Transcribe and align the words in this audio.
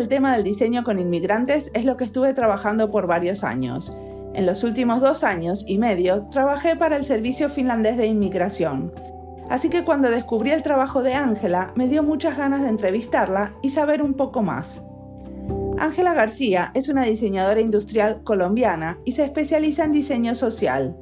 El 0.00 0.08
tema 0.08 0.32
del 0.34 0.44
diseño 0.44 0.82
con 0.82 0.98
inmigrantes 0.98 1.70
es 1.74 1.84
lo 1.84 1.98
que 1.98 2.04
estuve 2.04 2.32
trabajando 2.32 2.90
por 2.90 3.06
varios 3.06 3.44
años. 3.44 3.94
En 4.32 4.46
los 4.46 4.64
últimos 4.64 5.02
dos 5.02 5.22
años 5.24 5.62
y 5.68 5.76
medio 5.76 6.24
trabajé 6.30 6.74
para 6.74 6.96
el 6.96 7.04
Servicio 7.04 7.50
Finlandés 7.50 7.98
de 7.98 8.06
Inmigración. 8.06 8.94
Así 9.50 9.68
que 9.68 9.84
cuando 9.84 10.08
descubrí 10.08 10.52
el 10.52 10.62
trabajo 10.62 11.02
de 11.02 11.12
Ángela, 11.12 11.72
me 11.74 11.86
dio 11.86 12.02
muchas 12.02 12.38
ganas 12.38 12.62
de 12.62 12.70
entrevistarla 12.70 13.52
y 13.62 13.68
saber 13.68 14.00
un 14.00 14.14
poco 14.14 14.40
más. 14.40 14.82
Ángela 15.78 16.14
García 16.14 16.70
es 16.72 16.88
una 16.88 17.02
diseñadora 17.02 17.60
industrial 17.60 18.22
colombiana 18.24 18.96
y 19.04 19.12
se 19.12 19.24
especializa 19.24 19.84
en 19.84 19.92
diseño 19.92 20.34
social. 20.34 20.96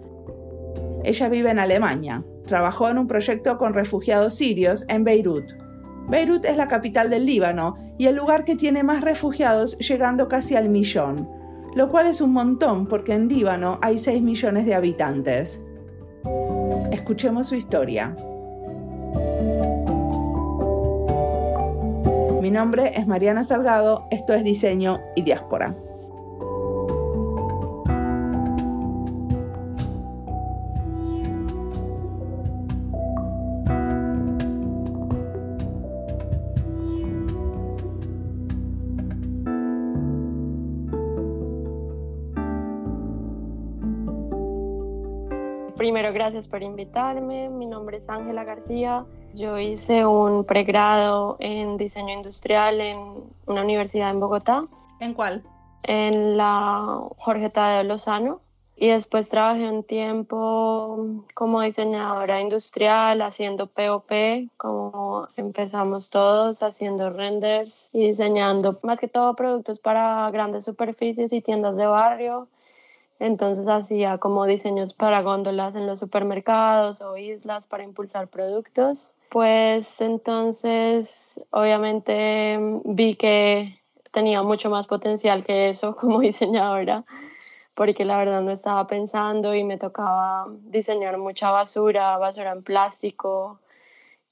Ella 1.05 1.29
vive 1.29 1.53
en 1.53 1.61
Alemania. 1.61 2.25
Trabajó 2.47 2.89
en 2.89 2.99
un 2.99 3.07
proyecto 3.07 3.59
con 3.59 3.75
refugiados 3.75 4.35
sirios 4.35 4.85
en 4.89 5.05
Beirut. 5.05 5.53
Beirut 6.09 6.45
es 6.47 6.57
la 6.57 6.67
capital 6.67 7.11
del 7.11 7.27
Líbano 7.27 7.88
y 7.99 8.07
el 8.07 8.15
lugar 8.15 8.45
que 8.45 8.57
tiene 8.57 8.85
más 8.85 9.03
refugiados 9.03 9.77
llegando 9.79 10.29
casi 10.29 10.55
al 10.55 10.69
millón, 10.69 11.29
lo 11.75 11.91
cual 11.91 12.07
es 12.07 12.21
un 12.21 12.33
montón 12.33 12.87
porque 12.87 13.13
en 13.13 13.29
Líbano 13.29 13.79
hay 13.83 13.99
6 13.99 14.23
millones 14.23 14.65
de 14.65 14.75
habitantes. 14.75 15.61
Escuchemos 16.93 17.49
su 17.49 17.57
historia. 17.57 18.15
Mi 22.41 22.53
nombre 22.53 22.93
es 22.95 23.07
Mariana 23.07 23.43
Salgado, 23.43 24.07
esto 24.11 24.33
es 24.33 24.45
Diseño 24.45 25.01
y 25.17 25.23
Diáspora. 25.23 25.75
Gracias 46.29 46.49
por 46.49 46.63
invitarme. 46.63 47.49
Mi 47.49 47.65
nombre 47.65 47.97
es 47.97 48.03
Ángela 48.07 48.45
García. 48.45 49.07
Yo 49.35 49.59
hice 49.59 50.05
un 50.05 50.45
pregrado 50.45 51.39
en 51.41 51.79
diseño 51.79 52.13
industrial 52.13 52.83
en 52.83 52.99
una 53.47 53.63
universidad 53.63 54.11
en 54.11 54.21
Bogotá. 54.21 54.63
¿En 55.01 55.15
cuál? 55.15 55.43
En 55.85 56.37
la 56.37 57.01
Jorge 57.17 57.49
Tadeo 57.49 57.83
Lozano. 57.85 58.41
Y 58.77 58.89
después 58.89 59.31
trabajé 59.31 59.71
un 59.71 59.85
tiempo 59.85 61.23
como 61.33 61.63
diseñadora 61.63 62.43
industrial, 62.43 63.23
haciendo 63.23 63.67
POP, 63.67 64.13
como 64.59 65.29
empezamos 65.37 66.11
todos, 66.11 66.63
haciendo 66.63 67.09
renders 67.09 67.89
y 67.95 68.09
diseñando 68.09 68.73
más 68.83 69.01
que 69.01 69.09
todo 69.09 69.35
productos 69.35 69.79
para 69.79 70.31
grandes 70.31 70.67
superficies 70.67 71.33
y 71.33 71.41
tiendas 71.41 71.75
de 71.77 71.87
barrio 71.87 72.49
entonces 73.21 73.69
hacía 73.69 74.19
como 74.19 74.47
diseños 74.47 74.95
para 74.95 75.23
góndolas 75.23 75.75
en 75.75 75.87
los 75.87 76.01
supermercados 76.01 77.01
o 77.01 77.17
islas 77.17 77.67
para 77.67 77.85
impulsar 77.85 78.29
productos. 78.29 79.15
Pues 79.31 80.01
entonces 80.01 81.41
obviamente 81.51 82.59
vi 82.85 83.17
que 83.17 83.79
tenía 84.13 84.43
mucho 84.43 84.71
más 84.71 84.87
potencial 84.87 85.45
que 85.45 85.71
eso 85.71 85.97
como 86.01 86.21
diseñadora, 86.21 87.05
porque 87.77 88.05
la 88.05 88.19
verdad 88.19 88.43
no 88.43 88.51
estaba 88.51 88.87
pensando 88.87 89.55
y 89.55 89.65
me 89.65 89.79
tocaba 89.79 90.47
diseñar 90.49 91.19
mucha 91.19 91.51
basura, 91.51 92.17
basura 92.19 92.53
en 92.53 92.63
plástico, 92.63 93.61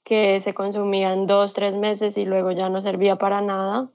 que 0.03 0.39
se 0.41 0.53
consumía 0.53 1.11
en 1.11 1.27
dos, 1.27 1.53
tres 1.53 1.75
meses 1.75 2.17
y 2.17 2.25
luego 2.25 2.51
ya 2.51 2.69
no 2.69 2.81
servía 2.81 3.17
para 3.17 3.41
nada. 3.41 3.89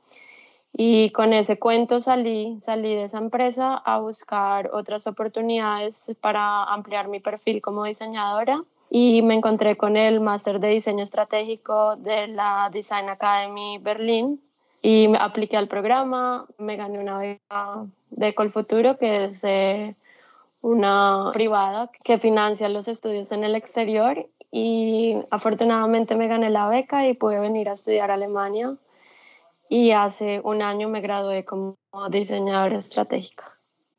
Y 0.74 1.10
con 1.10 1.34
ese 1.34 1.58
cuento 1.58 2.00
salí, 2.00 2.58
salí 2.60 2.94
de 2.94 3.04
esa 3.04 3.18
empresa 3.18 3.76
a 3.76 3.98
buscar 3.98 4.70
otras 4.72 5.06
oportunidades 5.06 6.10
para 6.20 6.64
ampliar 6.64 7.08
mi 7.08 7.20
perfil 7.20 7.60
como 7.60 7.84
diseñadora. 7.84 8.62
Y 8.88 9.22
me 9.22 9.34
encontré 9.34 9.76
con 9.76 9.96
el 9.96 10.20
máster 10.20 10.60
de 10.60 10.68
diseño 10.68 11.02
estratégico 11.02 11.96
de 11.96 12.28
la 12.28 12.70
Design 12.72 13.08
Academy 13.10 13.78
Berlín. 13.78 14.40
Y 14.82 15.08
me 15.08 15.18
apliqué 15.18 15.56
al 15.56 15.68
programa, 15.68 16.42
me 16.58 16.76
gané 16.76 16.98
una 16.98 17.18
beca 17.18 17.84
de 18.10 18.32
Colfuturo 18.32 18.98
que 18.98 19.26
es 19.26 19.96
una 20.62 21.30
privada 21.32 21.88
que 22.02 22.18
financia 22.18 22.68
los 22.68 22.88
estudios 22.88 23.30
en 23.32 23.44
el 23.44 23.54
exterior. 23.54 24.26
Y 24.50 25.16
afortunadamente 25.30 26.14
me 26.14 26.28
gané 26.28 26.50
la 26.50 26.68
beca 26.68 27.06
y 27.06 27.14
pude 27.14 27.38
venir 27.38 27.68
a 27.68 27.74
estudiar 27.74 28.10
a 28.10 28.14
Alemania 28.14 28.76
y 29.72 29.92
hace 29.92 30.42
un 30.44 30.60
año 30.60 30.90
me 30.90 31.00
gradué 31.00 31.46
como 31.46 31.78
diseñadora 32.10 32.78
estratégica. 32.78 33.46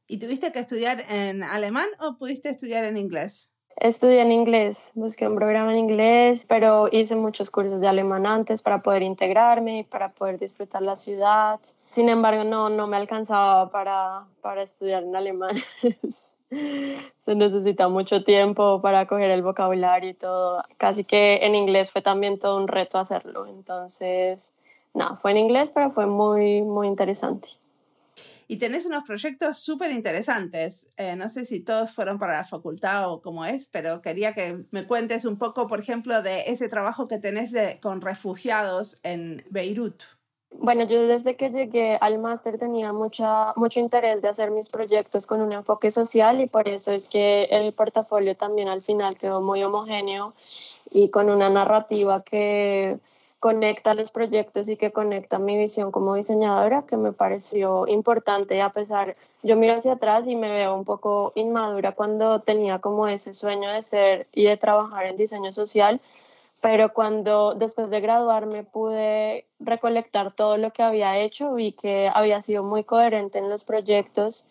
¿Y 0.07 0.19
tuviste 0.19 0.51
que 0.51 0.59
estudiar 0.59 1.03
en 1.09 1.41
alemán 1.41 1.87
o 1.99 2.15
pudiste 2.15 2.49
estudiar 2.49 2.83
en 2.83 2.95
inglés? 2.95 3.49
Estudié 3.77 4.21
en 4.21 4.31
inglés, 4.31 4.91
busqué 4.93 5.27
un 5.27 5.35
programa 5.35 5.71
en 5.71 5.79
inglés, 5.79 6.45
pero 6.47 6.89
hice 6.91 7.15
muchos 7.15 7.49
cursos 7.49 7.81
de 7.81 7.87
alemán 7.87 8.27
antes 8.27 8.61
para 8.61 8.83
poder 8.83 9.01
integrarme 9.01 9.79
y 9.79 9.83
para 9.83 10.09
poder 10.09 10.37
disfrutar 10.37 10.83
la 10.83 10.95
ciudad. 10.95 11.59
Sin 11.89 12.07
embargo, 12.07 12.43
no, 12.43 12.69
no 12.69 12.85
me 12.85 12.97
alcanzaba 12.97 13.71
para, 13.71 14.27
para 14.41 14.61
estudiar 14.61 15.01
en 15.01 15.15
alemán. 15.15 15.55
Se 16.11 17.33
necesita 17.33 17.87
mucho 17.87 18.23
tiempo 18.23 18.79
para 18.79 19.07
coger 19.07 19.31
el 19.31 19.41
vocabulario 19.41 20.11
y 20.11 20.13
todo. 20.13 20.63
Casi 20.77 21.03
que 21.03 21.37
en 21.37 21.55
inglés 21.55 21.89
fue 21.89 22.03
también 22.03 22.37
todo 22.37 22.57
un 22.57 22.67
reto 22.67 22.99
hacerlo. 22.99 23.47
Entonces, 23.47 24.53
no, 24.93 25.15
fue 25.15 25.31
en 25.31 25.37
inglés, 25.37 25.71
pero 25.73 25.91
fue 25.91 26.05
muy, 26.05 26.61
muy 26.61 26.87
interesante. 26.87 27.49
Y 28.47 28.57
tenés 28.57 28.85
unos 28.85 29.03
proyectos 29.05 29.57
súper 29.57 29.91
interesantes. 29.91 30.89
Eh, 30.97 31.15
no 31.15 31.29
sé 31.29 31.45
si 31.45 31.61
todos 31.61 31.91
fueron 31.91 32.19
para 32.19 32.37
la 32.37 32.43
facultad 32.43 33.11
o 33.11 33.21
cómo 33.21 33.45
es, 33.45 33.67
pero 33.67 34.01
quería 34.01 34.33
que 34.33 34.65
me 34.71 34.85
cuentes 34.85 35.25
un 35.25 35.37
poco, 35.37 35.67
por 35.67 35.79
ejemplo, 35.79 36.21
de 36.21 36.43
ese 36.47 36.69
trabajo 36.69 37.07
que 37.07 37.19
tenés 37.19 37.53
con 37.81 38.01
refugiados 38.01 38.99
en 39.03 39.43
Beirut. 39.49 40.03
Bueno, 40.51 40.83
yo 40.83 41.07
desde 41.07 41.35
que 41.35 41.49
llegué 41.49 41.97
al 41.99 42.19
máster 42.19 42.57
tenía 42.57 42.93
mucha, 42.93 43.53
mucho 43.55 43.79
interés 43.79 44.21
de 44.21 44.29
hacer 44.29 44.51
mis 44.51 44.69
proyectos 44.69 45.25
con 45.25 45.41
un 45.41 45.51
enfoque 45.51 45.89
social 45.89 46.41
y 46.41 46.47
por 46.47 46.67
eso 46.67 46.91
es 46.91 47.09
que 47.09 47.45
el 47.45 47.73
portafolio 47.73 48.35
también 48.35 48.67
al 48.67 48.81
final 48.81 49.17
quedó 49.17 49.41
muy 49.41 49.63
homogéneo 49.63 50.35
y 50.91 51.09
con 51.09 51.29
una 51.29 51.49
narrativa 51.49 52.21
que 52.23 52.99
conecta 53.43 53.93
los 53.93 54.09
proyectos 54.09 54.69
y 54.69 54.77
que 54.77 54.93
conecta 54.93 55.37
mi 55.37 55.57
visión 55.57 55.91
como 55.91 56.15
diseñadora, 56.15 56.85
que 56.87 56.95
me 56.95 57.11
pareció 57.11 57.85
importante 57.89 58.61
a 58.61 58.69
pesar, 58.69 59.17
yo 59.41 59.57
miro 59.57 59.73
hacia 59.73 59.91
atrás 59.91 60.23
y 60.25 60.37
me 60.37 60.49
veo 60.49 60.73
un 60.73 60.85
poco 60.85 61.33
inmadura 61.35 61.91
cuando 61.91 62.39
tenía 62.39 62.79
como 62.79 63.05
ese 63.09 63.33
sueño 63.33 63.69
de 63.69 63.83
ser 63.83 64.27
y 64.31 64.45
de 64.45 64.55
trabajar 64.55 65.07
en 65.07 65.17
diseño 65.17 65.51
social, 65.51 65.99
pero 66.61 66.93
cuando 66.93 67.53
después 67.53 67.89
de 67.89 67.99
graduarme 67.99 68.63
pude 68.63 69.45
recolectar 69.59 70.31
todo 70.31 70.55
lo 70.55 70.71
que 70.71 70.83
había 70.83 71.19
hecho, 71.19 71.53
vi 71.53 71.73
que 71.73 72.09
había 72.13 72.41
sido 72.43 72.63
muy 72.63 72.85
coherente 72.85 73.39
en 73.39 73.49
los 73.49 73.65
proyectos 73.65 74.45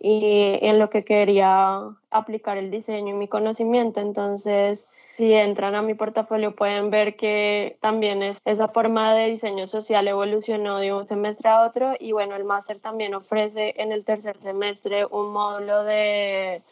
y 0.00 0.58
en 0.62 0.78
lo 0.78 0.90
que 0.90 1.04
quería 1.04 1.80
aplicar 2.10 2.58
el 2.58 2.70
diseño 2.70 3.14
y 3.14 3.18
mi 3.18 3.28
conocimiento. 3.28 4.00
Entonces, 4.00 4.88
si 5.16 5.32
entran 5.32 5.74
a 5.74 5.82
mi 5.82 5.94
portafolio 5.94 6.54
pueden 6.54 6.90
ver 6.90 7.16
que 7.16 7.76
también 7.80 8.22
es, 8.22 8.38
esa 8.44 8.68
forma 8.68 9.14
de 9.14 9.30
diseño 9.30 9.66
social 9.66 10.08
evolucionó 10.08 10.78
de 10.78 10.92
un 10.92 11.06
semestre 11.06 11.48
a 11.48 11.66
otro 11.66 11.94
y 11.98 12.12
bueno, 12.12 12.36
el 12.36 12.44
máster 12.44 12.80
también 12.80 13.14
ofrece 13.14 13.74
en 13.76 13.92
el 13.92 14.04
tercer 14.04 14.36
semestre 14.40 15.06
un 15.06 15.32
módulo 15.32 15.84
de 15.84 16.62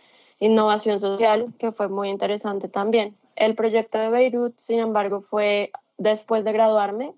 innovación 0.40 0.98
social 1.00 1.46
que 1.58 1.72
fue 1.72 1.88
muy 1.88 2.08
interesante 2.08 2.68
también. 2.68 3.16
El 3.36 3.54
proyecto 3.54 3.98
de 3.98 4.10
Beirut, 4.10 4.58
sin 4.58 4.80
embargo, 4.80 5.22
fue 5.22 5.70
después 5.98 6.44
de 6.44 6.52
graduarme 6.52 7.12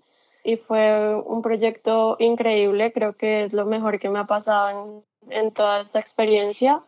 y 0.44 0.56
fue 0.56 1.14
un 1.14 1.40
proyecto 1.40 2.16
increíble, 2.18 2.92
creo 2.92 3.16
que 3.16 3.44
es 3.44 3.52
lo 3.54 3.64
mejor 3.64 3.98
que 3.98 4.10
me 4.10 4.18
ha 4.18 4.26
pasado 4.26 4.68
en, 4.68 5.04
en 5.30 5.52
toda 5.52 5.80
esta 5.80 5.98
experiencia. 5.98 6.82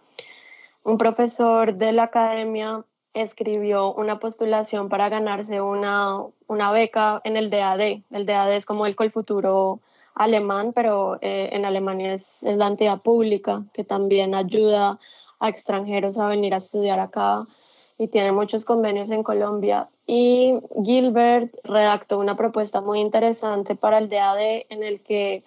Un 0.84 0.98
profesor 0.98 1.74
de 1.74 1.92
la 1.92 2.04
academia 2.04 2.84
escribió 3.12 3.94
una 3.94 4.18
postulación 4.18 4.88
para 4.88 5.08
ganarse 5.08 5.60
una, 5.60 6.20
una 6.46 6.70
beca 6.70 7.20
en 7.24 7.36
el 7.36 7.50
DAD. 7.50 8.02
El 8.10 8.26
DAD 8.26 8.52
es 8.52 8.66
como 8.66 8.86
el 8.86 8.94
Colfuturo 8.94 9.80
alemán, 10.14 10.72
pero 10.74 11.16
eh, 11.20 11.50
en 11.52 11.64
Alemania 11.64 12.14
es, 12.14 12.42
es, 12.42 12.56
la 12.56 12.68
entidad 12.68 13.02
pública 13.02 13.64
que 13.72 13.84
también 13.84 14.34
ayuda 14.34 14.98
a 15.40 15.48
extranjeros 15.48 16.18
a 16.18 16.28
venir 16.28 16.54
a 16.54 16.58
estudiar 16.58 17.00
acá 17.00 17.46
y 17.98 18.08
tiene 18.08 18.32
muchos 18.32 18.64
convenios 18.64 19.10
en 19.10 19.22
Colombia. 19.22 19.88
Y 20.06 20.54
Gilbert 20.84 21.54
redactó 21.64 22.18
una 22.18 22.36
propuesta 22.36 22.80
muy 22.80 23.00
interesante 23.00 23.74
para 23.74 23.98
el 23.98 24.08
DAD 24.08 24.38
en 24.68 24.82
el 24.82 25.00
que 25.00 25.42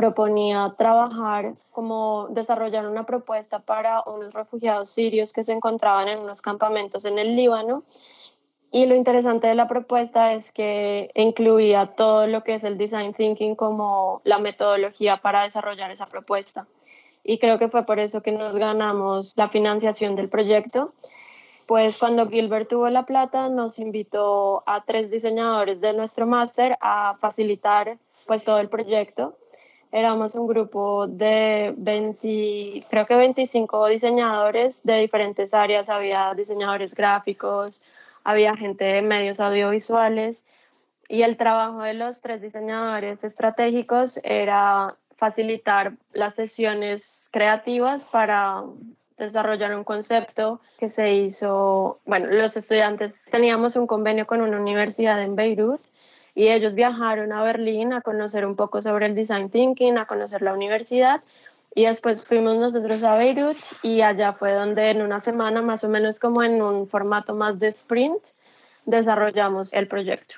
proponía 0.00 0.74
trabajar 0.78 1.56
como 1.72 2.28
desarrollar 2.30 2.88
una 2.88 3.04
propuesta 3.04 3.58
para 3.58 4.02
unos 4.06 4.32
refugiados 4.32 4.94
sirios 4.94 5.34
que 5.34 5.44
se 5.44 5.52
encontraban 5.52 6.08
en 6.08 6.20
unos 6.20 6.40
campamentos 6.40 7.04
en 7.04 7.18
el 7.18 7.36
Líbano 7.36 7.82
Y 8.70 8.86
lo 8.86 8.94
interesante 8.94 9.48
de 9.48 9.54
la 9.54 9.68
propuesta 9.68 10.32
es 10.32 10.50
que 10.52 11.10
incluía 11.14 11.96
todo 11.96 12.26
lo 12.26 12.42
que 12.44 12.54
es 12.54 12.64
el 12.64 12.78
design 12.78 13.12
thinking 13.12 13.56
como 13.56 14.22
la 14.24 14.38
metodología 14.38 15.18
para 15.18 15.42
desarrollar 15.42 15.90
esa 15.90 16.06
propuesta. 16.06 16.66
Y 17.22 17.38
creo 17.38 17.58
que 17.58 17.68
fue 17.68 17.84
por 17.84 17.98
eso 17.98 18.22
que 18.22 18.32
nos 18.32 18.54
ganamos 18.54 19.34
la 19.36 19.50
financiación 19.50 20.16
del 20.16 20.30
proyecto. 20.30 20.94
Pues 21.66 21.98
cuando 21.98 22.26
Gilbert 22.26 22.70
tuvo 22.70 22.88
la 22.88 23.04
plata, 23.04 23.50
nos 23.50 23.78
invitó 23.78 24.62
a 24.64 24.82
tres 24.82 25.10
diseñadores 25.10 25.78
de 25.82 25.92
nuestro 25.92 26.26
máster 26.26 26.78
a 26.80 27.18
facilitar 27.20 27.98
pues 28.26 28.44
todo 28.44 28.60
el 28.60 28.70
proyecto. 28.70 29.36
Éramos 29.92 30.36
un 30.36 30.46
grupo 30.46 31.08
de 31.08 31.74
20, 31.76 32.86
creo 32.88 33.06
que 33.06 33.14
25 33.16 33.86
diseñadores 33.86 34.80
de 34.84 34.98
diferentes 34.98 35.52
áreas. 35.52 35.88
Había 35.88 36.32
diseñadores 36.34 36.94
gráficos, 36.94 37.82
había 38.22 38.56
gente 38.56 38.84
de 38.84 39.02
medios 39.02 39.40
audiovisuales 39.40 40.46
y 41.08 41.22
el 41.22 41.36
trabajo 41.36 41.82
de 41.82 41.94
los 41.94 42.20
tres 42.20 42.40
diseñadores 42.40 43.24
estratégicos 43.24 44.20
era 44.22 44.94
facilitar 45.16 45.94
las 46.12 46.34
sesiones 46.34 47.28
creativas 47.32 48.06
para 48.06 48.62
desarrollar 49.18 49.74
un 49.74 49.84
concepto 49.84 50.60
que 50.78 50.88
se 50.88 51.12
hizo, 51.12 51.98
bueno, 52.06 52.28
los 52.30 52.56
estudiantes 52.56 53.14
teníamos 53.30 53.76
un 53.76 53.86
convenio 53.86 54.26
con 54.26 54.40
una 54.40 54.58
universidad 54.58 55.20
en 55.20 55.36
Beirut 55.36 55.80
y 56.34 56.48
ellos 56.48 56.74
viajaron 56.74 57.32
a 57.32 57.42
Berlín 57.42 57.92
a 57.92 58.00
conocer 58.00 58.46
un 58.46 58.56
poco 58.56 58.82
sobre 58.82 59.06
el 59.06 59.14
design 59.14 59.50
thinking, 59.50 59.98
a 59.98 60.06
conocer 60.06 60.42
la 60.42 60.52
universidad 60.52 61.22
y 61.74 61.84
después 61.84 62.24
fuimos 62.24 62.56
nosotros 62.56 63.02
a 63.02 63.16
Beirut 63.16 63.58
y 63.82 64.00
allá 64.00 64.32
fue 64.32 64.52
donde 64.52 64.90
en 64.90 65.02
una 65.02 65.20
semana, 65.20 65.62
más 65.62 65.84
o 65.84 65.88
menos 65.88 66.18
como 66.18 66.42
en 66.42 66.60
un 66.62 66.88
formato 66.88 67.34
más 67.34 67.58
de 67.58 67.68
sprint, 67.68 68.22
desarrollamos 68.86 69.72
el 69.72 69.86
proyecto. 69.86 70.36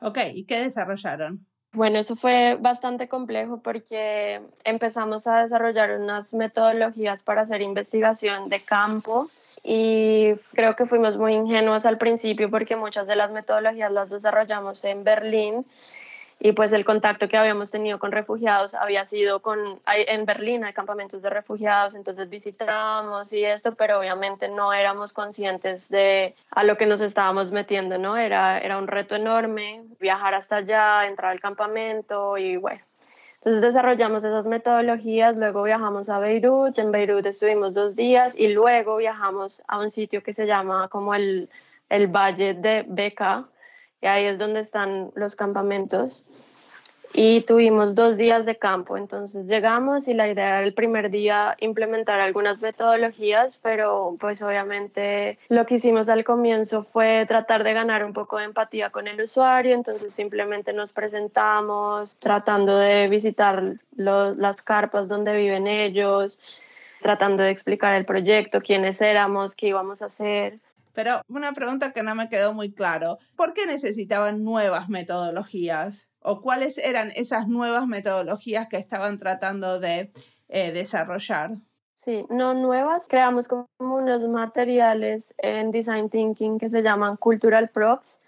Ok, 0.00 0.18
¿y 0.32 0.44
qué 0.44 0.60
desarrollaron? 0.60 1.46
Bueno, 1.72 1.98
eso 1.98 2.14
fue 2.14 2.56
bastante 2.60 3.08
complejo 3.08 3.60
porque 3.60 4.40
empezamos 4.64 5.26
a 5.26 5.42
desarrollar 5.42 5.98
unas 5.98 6.32
metodologías 6.34 7.22
para 7.22 7.42
hacer 7.42 7.62
investigación 7.62 8.48
de 8.48 8.64
campo 8.64 9.28
y 9.66 10.34
creo 10.52 10.76
que 10.76 10.84
fuimos 10.84 11.16
muy 11.16 11.32
ingenuos 11.32 11.86
al 11.86 11.96
principio 11.96 12.50
porque 12.50 12.76
muchas 12.76 13.06
de 13.06 13.16
las 13.16 13.30
metodologías 13.30 13.90
las 13.90 14.10
desarrollamos 14.10 14.84
en 14.84 15.04
Berlín 15.04 15.64
y 16.38 16.52
pues 16.52 16.72
el 16.74 16.84
contacto 16.84 17.28
que 17.28 17.38
habíamos 17.38 17.70
tenido 17.70 17.98
con 17.98 18.12
refugiados 18.12 18.74
había 18.74 19.06
sido 19.06 19.40
con 19.40 19.80
en 19.86 20.26
Berlín 20.26 20.64
hay 20.64 20.74
campamentos 20.74 21.22
de 21.22 21.30
refugiados 21.30 21.94
entonces 21.94 22.28
visitábamos 22.28 23.32
y 23.32 23.42
esto 23.42 23.74
pero 23.74 24.00
obviamente 24.00 24.48
no 24.48 24.74
éramos 24.74 25.14
conscientes 25.14 25.88
de 25.88 26.34
a 26.50 26.62
lo 26.62 26.76
que 26.76 26.84
nos 26.84 27.00
estábamos 27.00 27.50
metiendo 27.50 27.96
no 27.96 28.18
era 28.18 28.58
era 28.58 28.76
un 28.76 28.86
reto 28.86 29.16
enorme 29.16 29.82
viajar 29.98 30.34
hasta 30.34 30.56
allá 30.56 31.06
entrar 31.06 31.32
al 31.32 31.40
campamento 31.40 32.36
y 32.36 32.58
bueno 32.58 32.82
entonces 33.44 33.60
desarrollamos 33.60 34.24
esas 34.24 34.46
metodologías, 34.46 35.36
luego 35.36 35.64
viajamos 35.64 36.08
a 36.08 36.18
Beirut, 36.18 36.78
en 36.78 36.90
Beirut 36.90 37.26
estuvimos 37.26 37.74
dos 37.74 37.94
días 37.94 38.34
y 38.34 38.48
luego 38.48 38.96
viajamos 38.96 39.62
a 39.68 39.80
un 39.80 39.90
sitio 39.90 40.22
que 40.22 40.32
se 40.32 40.46
llama 40.46 40.88
como 40.88 41.14
el, 41.14 41.50
el 41.90 42.06
Valle 42.06 42.54
de 42.54 42.86
Beca, 42.88 43.44
y 44.00 44.06
ahí 44.06 44.24
es 44.24 44.38
donde 44.38 44.60
están 44.60 45.10
los 45.14 45.36
campamentos. 45.36 46.24
Y 47.16 47.42
tuvimos 47.42 47.94
dos 47.94 48.16
días 48.16 48.44
de 48.44 48.56
campo, 48.56 48.96
entonces 48.96 49.46
llegamos 49.46 50.08
y 50.08 50.14
la 50.14 50.26
idea 50.26 50.48
era 50.48 50.62
el 50.64 50.74
primer 50.74 51.12
día 51.12 51.56
implementar 51.60 52.18
algunas 52.18 52.60
metodologías, 52.60 53.56
pero 53.62 54.16
pues 54.18 54.42
obviamente 54.42 55.38
lo 55.48 55.64
que 55.64 55.76
hicimos 55.76 56.08
al 56.08 56.24
comienzo 56.24 56.82
fue 56.82 57.24
tratar 57.28 57.62
de 57.62 57.72
ganar 57.72 58.04
un 58.04 58.14
poco 58.14 58.38
de 58.38 58.46
empatía 58.46 58.90
con 58.90 59.06
el 59.06 59.22
usuario, 59.22 59.76
entonces 59.76 60.12
simplemente 60.12 60.72
nos 60.72 60.92
presentamos 60.92 62.16
tratando 62.18 62.78
de 62.78 63.06
visitar 63.08 63.76
las 63.96 64.62
carpas 64.62 65.06
donde 65.06 65.36
viven 65.36 65.68
ellos, 65.68 66.40
tratando 67.00 67.44
de 67.44 67.50
explicar 67.50 67.94
el 67.94 68.06
proyecto, 68.06 68.60
quiénes 68.60 69.00
éramos, 69.00 69.54
qué 69.54 69.68
íbamos 69.68 70.02
a 70.02 70.06
hacer. 70.06 70.54
Pero 70.94 71.22
una 71.28 71.52
pregunta 71.52 71.92
que 71.92 72.02
no 72.02 72.16
me 72.16 72.28
quedó 72.28 72.54
muy 72.54 72.72
claro, 72.72 73.18
¿por 73.36 73.52
qué 73.52 73.66
necesitaban 73.66 74.42
nuevas 74.42 74.88
metodologías? 74.88 76.08
¿O 76.26 76.40
cuáles 76.40 76.78
eran 76.78 77.10
esas 77.14 77.48
nuevas 77.48 77.86
metodologías 77.86 78.66
que 78.68 78.78
estaban 78.78 79.18
tratando 79.18 79.78
de 79.78 80.10
eh, 80.48 80.72
desarrollar? 80.72 81.50
Sí, 81.92 82.24
no 82.30 82.54
nuevas, 82.54 83.08
creamos 83.08 83.46
como 83.46 83.68
unos 83.78 84.22
materiales 84.22 85.34
en 85.36 85.70
Design 85.70 86.08
Thinking 86.08 86.58
que 86.58 86.70
se 86.70 86.82
llaman 86.82 87.18
Cultural 87.18 87.68
Props, 87.68 88.18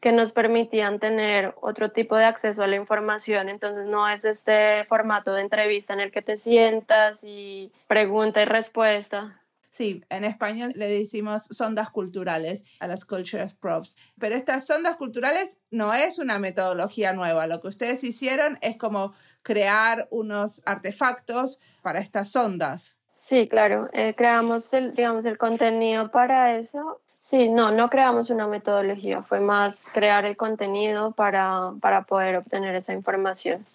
que 0.00 0.10
nos 0.10 0.32
permitían 0.32 0.98
tener 0.98 1.54
otro 1.60 1.92
tipo 1.92 2.16
de 2.16 2.24
acceso 2.24 2.60
a 2.64 2.66
la 2.66 2.74
información. 2.74 3.48
Entonces 3.48 3.86
no 3.86 4.08
es 4.08 4.24
este 4.24 4.84
formato 4.86 5.32
de 5.32 5.42
entrevista 5.42 5.92
en 5.92 6.00
el 6.00 6.10
que 6.10 6.22
te 6.22 6.40
sientas 6.40 7.20
y 7.22 7.70
pregunta 7.86 8.42
y 8.42 8.46
respuesta, 8.46 9.38
Sí, 9.70 10.02
en 10.08 10.24
español 10.24 10.72
le 10.74 10.88
decimos 10.88 11.44
sondas 11.44 11.90
culturales 11.90 12.64
a 12.80 12.86
las 12.86 13.04
cultures 13.04 13.54
props. 13.54 13.96
Pero 14.18 14.34
estas 14.34 14.66
sondas 14.66 14.96
culturales 14.96 15.60
no 15.70 15.94
es 15.94 16.18
una 16.18 16.38
metodología 16.38 17.12
nueva. 17.12 17.46
Lo 17.46 17.60
que 17.60 17.68
ustedes 17.68 18.02
hicieron 18.02 18.58
es 18.60 18.76
como 18.76 19.12
crear 19.42 20.08
unos 20.10 20.62
artefactos 20.66 21.60
para 21.82 22.00
estas 22.00 22.30
sondas. 22.30 22.96
Sí, 23.14 23.48
claro. 23.48 23.88
Eh, 23.92 24.14
creamos 24.16 24.72
el, 24.72 24.94
digamos, 24.94 25.24
el 25.24 25.38
contenido 25.38 26.10
para 26.10 26.56
eso. 26.56 27.00
Sí, 27.20 27.48
no, 27.48 27.70
no 27.70 27.90
creamos 27.90 28.30
una 28.30 28.46
metodología. 28.46 29.22
Fue 29.22 29.40
más 29.40 29.76
crear 29.92 30.24
el 30.24 30.36
contenido 30.36 31.12
para, 31.12 31.72
para 31.80 32.02
poder 32.02 32.36
obtener 32.36 32.74
esa 32.74 32.94
información. 32.94 33.66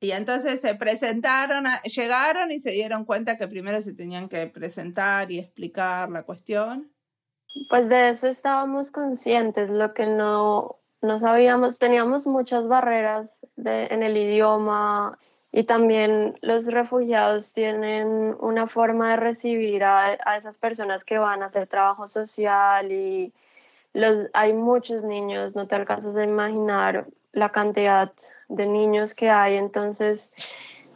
Y 0.00 0.12
entonces 0.12 0.62
se 0.62 0.74
presentaron, 0.76 1.64
llegaron 1.84 2.50
y 2.50 2.58
se 2.58 2.70
dieron 2.70 3.04
cuenta 3.04 3.36
que 3.36 3.46
primero 3.46 3.82
se 3.82 3.92
tenían 3.92 4.30
que 4.30 4.46
presentar 4.46 5.30
y 5.30 5.38
explicar 5.38 6.08
la 6.08 6.22
cuestión. 6.22 6.90
Pues 7.68 7.88
de 7.90 8.08
eso 8.08 8.26
estábamos 8.26 8.90
conscientes, 8.90 9.68
lo 9.68 9.92
que 9.92 10.06
no, 10.06 10.76
no 11.02 11.18
sabíamos, 11.18 11.78
teníamos 11.78 12.26
muchas 12.26 12.66
barreras 12.66 13.46
de, 13.56 13.86
en 13.90 14.02
el 14.02 14.16
idioma 14.16 15.18
y 15.52 15.64
también 15.64 16.38
los 16.40 16.66
refugiados 16.66 17.52
tienen 17.52 18.34
una 18.40 18.68
forma 18.68 19.10
de 19.10 19.16
recibir 19.16 19.84
a, 19.84 20.16
a 20.24 20.36
esas 20.38 20.56
personas 20.56 21.04
que 21.04 21.18
van 21.18 21.42
a 21.42 21.46
hacer 21.46 21.66
trabajo 21.66 22.08
social 22.08 22.90
y 22.90 23.34
los, 23.92 24.28
hay 24.32 24.54
muchos 24.54 25.04
niños, 25.04 25.56
no 25.56 25.66
te 25.66 25.74
alcanzas 25.74 26.16
a 26.16 26.24
imaginar 26.24 27.06
la 27.32 27.50
cantidad 27.50 28.12
de 28.50 28.66
niños 28.66 29.14
que 29.14 29.30
hay, 29.30 29.56
entonces 29.56 30.32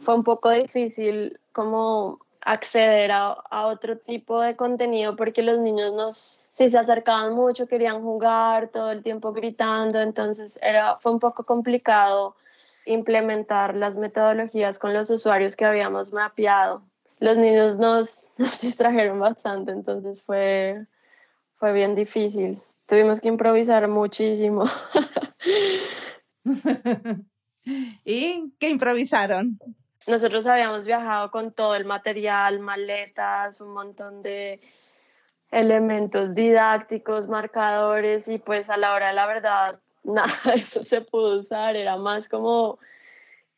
fue 0.01 0.13
un 0.13 0.23
poco 0.23 0.51
difícil 0.51 1.39
como 1.51 2.19
acceder 2.41 3.11
a, 3.11 3.37
otro 3.65 3.97
tipo 3.97 4.39
de 4.41 4.55
contenido 4.55 5.15
porque 5.15 5.41
los 5.41 5.57
niños 5.59 5.93
nos, 5.93 6.43
si 6.53 6.69
se 6.69 6.77
acercaban 6.77 7.33
mucho, 7.33 7.65
querían 7.65 8.03
jugar 8.03 8.67
todo 8.67 8.91
el 8.91 9.01
tiempo 9.01 9.33
gritando, 9.33 9.99
entonces 9.99 10.59
era, 10.61 10.97
fue 10.97 11.11
un 11.11 11.19
poco 11.19 11.43
complicado 11.43 12.35
implementar 12.85 13.75
las 13.75 13.97
metodologías 13.97 14.77
con 14.77 14.93
los 14.93 15.09
usuarios 15.09 15.55
que 15.55 15.65
habíamos 15.65 16.13
mapeado. 16.13 16.83
Los 17.19 17.37
niños 17.37 17.79
nos, 17.79 18.29
nos 18.37 18.61
distrajeron 18.61 19.19
bastante, 19.19 19.71
entonces 19.71 20.21
fue, 20.21 20.85
fue 21.55 21.73
bien 21.73 21.95
difícil. 21.95 22.61
Tuvimos 22.85 23.21
que 23.21 23.29
improvisar 23.29 23.87
muchísimo. 23.87 24.65
¿Y 28.05 28.53
qué 28.59 28.69
improvisaron? 28.69 29.59
Nosotros 30.07 30.45
habíamos 30.45 30.85
viajado 30.85 31.31
con 31.31 31.51
todo 31.51 31.75
el 31.75 31.85
material, 31.85 32.59
maletas, 32.59 33.59
un 33.59 33.73
montón 33.73 34.21
de 34.21 34.61
elementos 35.51 36.35
didácticos, 36.35 37.27
marcadores 37.27 38.27
y 38.27 38.37
pues 38.37 38.69
a 38.69 38.77
la 38.77 38.93
hora 38.93 39.07
de 39.07 39.13
la 39.13 39.25
verdad 39.25 39.79
nada 40.03 40.37
de 40.45 40.55
eso 40.55 40.83
se 40.83 41.01
pudo 41.01 41.39
usar, 41.39 41.75
era 41.75 41.97
más 41.97 42.29
como 42.29 42.77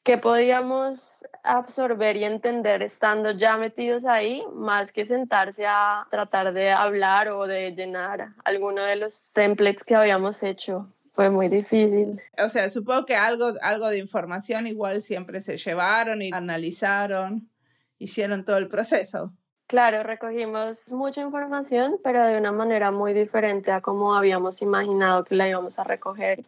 que 0.04 0.18
podíamos 0.18 1.26
absorber 1.44 2.16
y 2.16 2.24
entender 2.24 2.82
estando 2.82 3.32
ya 3.32 3.58
metidos 3.58 4.06
ahí, 4.06 4.42
más 4.54 4.90
que 4.94 5.06
sentarse 5.06 5.66
a 5.68 6.08
tratar 6.10 6.54
de 6.54 6.72
hablar 6.72 7.28
o 7.28 7.46
de 7.46 7.72
llenar 7.72 8.30
alguno 8.46 8.84
de 8.84 8.96
los 8.96 9.34
templates 9.34 9.84
que 9.84 9.96
habíamos 9.96 10.42
hecho 10.44 10.88
fue 11.18 11.32
muy 11.32 11.50
difícil. 11.50 12.22
O 12.38 12.48
sea, 12.48 12.70
supongo 12.70 13.08
que 13.08 13.16
algo, 13.16 13.54
algo 13.64 13.90
de 13.90 13.98
información 13.98 14.68
igual 14.68 15.02
siempre 15.02 15.42
se 15.42 15.58
llevaron 15.58 16.22
y 16.22 16.30
analizaron, 16.32 17.50
hicieron 17.98 18.46
todo 18.46 18.58
el 18.58 18.68
proceso. 18.68 19.34
Claro, 19.66 20.04
recogimos 20.04 20.78
mucha 20.92 21.22
información, 21.22 21.98
pero 22.04 22.24
de 22.24 22.38
una 22.38 22.52
manera 22.52 22.92
muy 22.92 23.16
diferente 23.16 23.72
a 23.72 23.82
como 23.82 24.14
habíamos 24.14 24.62
imaginado 24.62 25.24
que 25.24 25.34
la 25.34 25.50
íbamos 25.50 25.80
a 25.80 25.84
recoger, 25.84 26.46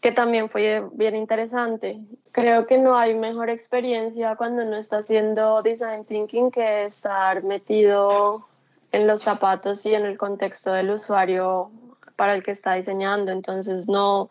que 0.00 0.12
también 0.12 0.50
fue 0.50 0.88
bien 0.92 1.16
interesante. 1.16 1.98
Creo 2.30 2.68
que 2.68 2.78
no 2.78 2.96
hay 2.96 3.12
mejor 3.16 3.50
experiencia 3.50 4.36
cuando 4.36 4.62
uno 4.62 4.76
está 4.76 4.98
haciendo 4.98 5.62
design 5.62 6.04
thinking 6.04 6.52
que 6.52 6.84
estar 6.84 7.42
metido 7.42 8.46
en 8.92 9.08
los 9.08 9.22
zapatos 9.22 9.84
y 9.84 9.94
en 9.96 10.06
el 10.06 10.16
contexto 10.16 10.72
del 10.72 10.90
usuario 10.90 11.72
para 12.16 12.34
el 12.34 12.42
que 12.42 12.50
está 12.50 12.74
diseñando. 12.74 13.32
Entonces 13.32 13.86
no, 13.86 14.30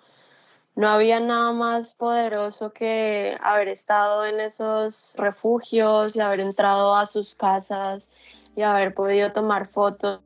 no 0.75 0.89
había 0.89 1.20
nada 1.20 1.54
más 1.54 1.94
poderoso 1.94 2.74
que 2.74 3.38
haber 3.42 3.70
estado 3.70 4.25
en 4.25 4.39
esos 4.39 5.13
refugios 5.18 6.15
y 6.15 6.20
haber 6.20 6.42
entrado 6.42 6.96
a 6.96 7.06
sus 7.06 7.36
casas 7.36 8.10
y 8.56 8.62
haber 8.63 8.94
podido 8.94 9.32
tomar 9.32 9.68
fotos, 9.68 10.22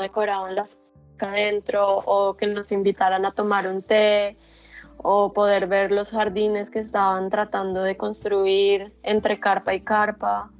decoraban 0.00 0.54
las 0.54 0.78
adentro 1.20 1.98
o 2.04 2.36
que 2.36 2.46
nos 2.46 2.70
invitaran 2.72 3.24
a 3.24 3.32
tomar 3.32 3.66
un 3.68 3.82
té 3.82 4.34
o 4.98 5.32
poder 5.32 5.66
ver 5.66 5.92
los 5.92 6.10
jardines 6.10 6.70
que 6.70 6.80
estaban 6.80 7.30
tratando 7.30 7.82
de 7.82 7.96
construir 7.96 8.94
entre 9.02 9.40
carpa 9.40 9.74
y 9.74 9.80
carpa. 9.80 10.50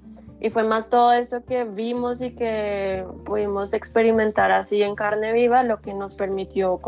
Y 0.44 0.50
fue 0.50 0.62
más 0.62 0.90
todo 0.90 1.14
eso 1.14 1.42
que 1.46 1.64
vimos 1.64 2.20
y 2.20 2.32
que 2.32 3.02
pudimos 3.24 3.72
experimentar 3.72 4.52
así 4.52 4.82
en 4.82 4.94
carne 4.94 5.32
viva 5.32 5.62
lo 5.62 5.80
que 5.80 5.94
nos 5.94 6.18
permitió 6.18 6.78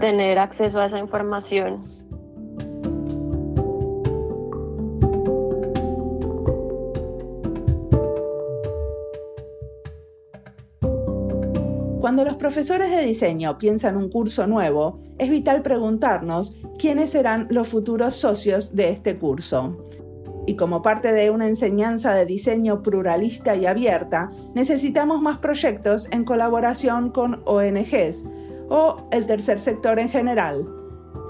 tener 0.00 0.38
acceso 0.38 0.78
a 0.78 0.84
esa 0.84 0.98
información. 0.98 1.82
Cuando 12.02 12.22
los 12.26 12.36
profesores 12.36 12.90
de 12.90 13.00
diseño 13.00 13.56
piensan 13.56 13.96
un 13.96 14.10
curso 14.10 14.46
nuevo, 14.46 15.00
es 15.16 15.30
vital 15.30 15.62
preguntarnos 15.62 16.54
quiénes 16.78 17.12
serán 17.12 17.46
los 17.48 17.66
futuros 17.66 18.14
socios 18.14 18.76
de 18.76 18.90
este 18.90 19.16
curso. 19.16 19.85
Y 20.46 20.56
como 20.56 20.82
parte 20.82 21.12
de 21.12 21.30
una 21.30 21.46
enseñanza 21.46 22.14
de 22.14 22.24
diseño 22.24 22.82
pluralista 22.82 23.56
y 23.56 23.66
abierta, 23.66 24.30
necesitamos 24.54 25.20
más 25.20 25.38
proyectos 25.38 26.08
en 26.12 26.24
colaboración 26.24 27.10
con 27.10 27.42
ONGs 27.44 28.24
o 28.68 29.08
el 29.10 29.26
tercer 29.26 29.60
sector 29.60 29.98
en 29.98 30.08
general, 30.08 30.66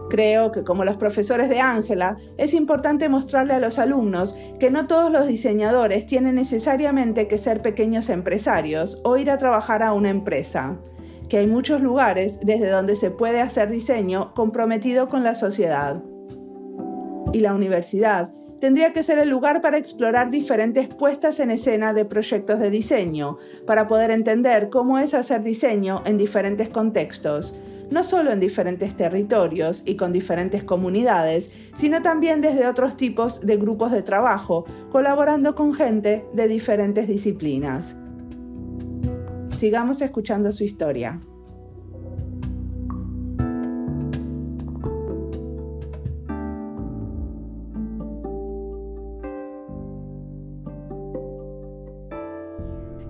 Creo 0.09 0.53
que 0.53 0.63
como 0.63 0.85
los 0.85 0.97
profesores 0.97 1.49
de 1.49 1.61
Ángela, 1.61 2.17
es 2.37 2.55
importante 2.55 3.09
mostrarle 3.09 3.55
a 3.55 3.59
los 3.59 3.79
alumnos 3.79 4.37
que 4.61 4.71
no 4.71 4.87
todos 4.87 5.11
los 5.11 5.27
diseñadores 5.27 6.07
tienen 6.07 6.37
necesariamente 6.37 7.27
que 7.27 7.39
ser 7.39 7.61
pequeños 7.61 8.09
empresarios 8.09 9.01
o 9.05 9.17
ir 9.17 9.31
a 9.31 9.39
trabajar 9.39 9.83
a 9.83 9.93
una 9.93 10.11
empresa, 10.11 10.79
que 11.29 11.39
hay 11.39 11.49
muchos 11.49 11.81
lugares 11.81 12.39
desde 12.41 12.71
donde 12.71 12.95
se 12.95 13.11
puede 13.11 13.41
hacer 13.41 13.69
diseño 13.69 14.33
comprometido 14.35 15.09
con 15.09 15.25
la 15.25 15.35
sociedad. 15.35 16.03
Y 17.33 17.41
la 17.41 17.55
universidad 17.55 18.31
tendría 18.61 18.93
que 18.93 19.03
ser 19.03 19.19
el 19.19 19.29
lugar 19.29 19.61
para 19.61 19.79
explorar 19.79 20.31
diferentes 20.31 20.89
puestas 20.89 21.41
en 21.41 21.51
escena 21.51 21.93
de 21.93 22.05
proyectos 22.05 22.59
de 22.59 22.71
diseño, 22.71 23.39
para 23.67 23.87
poder 23.87 24.11
entender 24.11 24.71
cómo 24.71 24.99
es 24.99 25.15
hacer 25.15 25.43
diseño 25.43 26.03
en 26.05 26.19
diferentes 26.19 26.69
contextos, 26.69 27.55
no 27.91 28.03
solo 28.03 28.33
en 28.33 28.41
diferentes 28.41 28.97
territorios 28.97 29.83
y 29.85 29.97
con 29.97 30.13
diferentes 30.13 30.65
comunidades, 30.65 31.53
sino 31.77 32.03
también 32.03 32.41
desde 32.41 32.67
otros 32.67 32.97
tipos 32.97 33.45
de 33.47 33.57
grupos 33.57 33.93
de 33.93 34.03
trabajo, 34.03 34.65
colaborando 34.91 35.55
con 35.55 35.75
gente 35.75 36.25
de 36.33 36.49
diferentes 36.49 37.07
disciplinas. 37.07 37.97
Sigamos 39.51 40.03
escuchando 40.03 40.53
su 40.53 40.65
historia. 40.65 41.21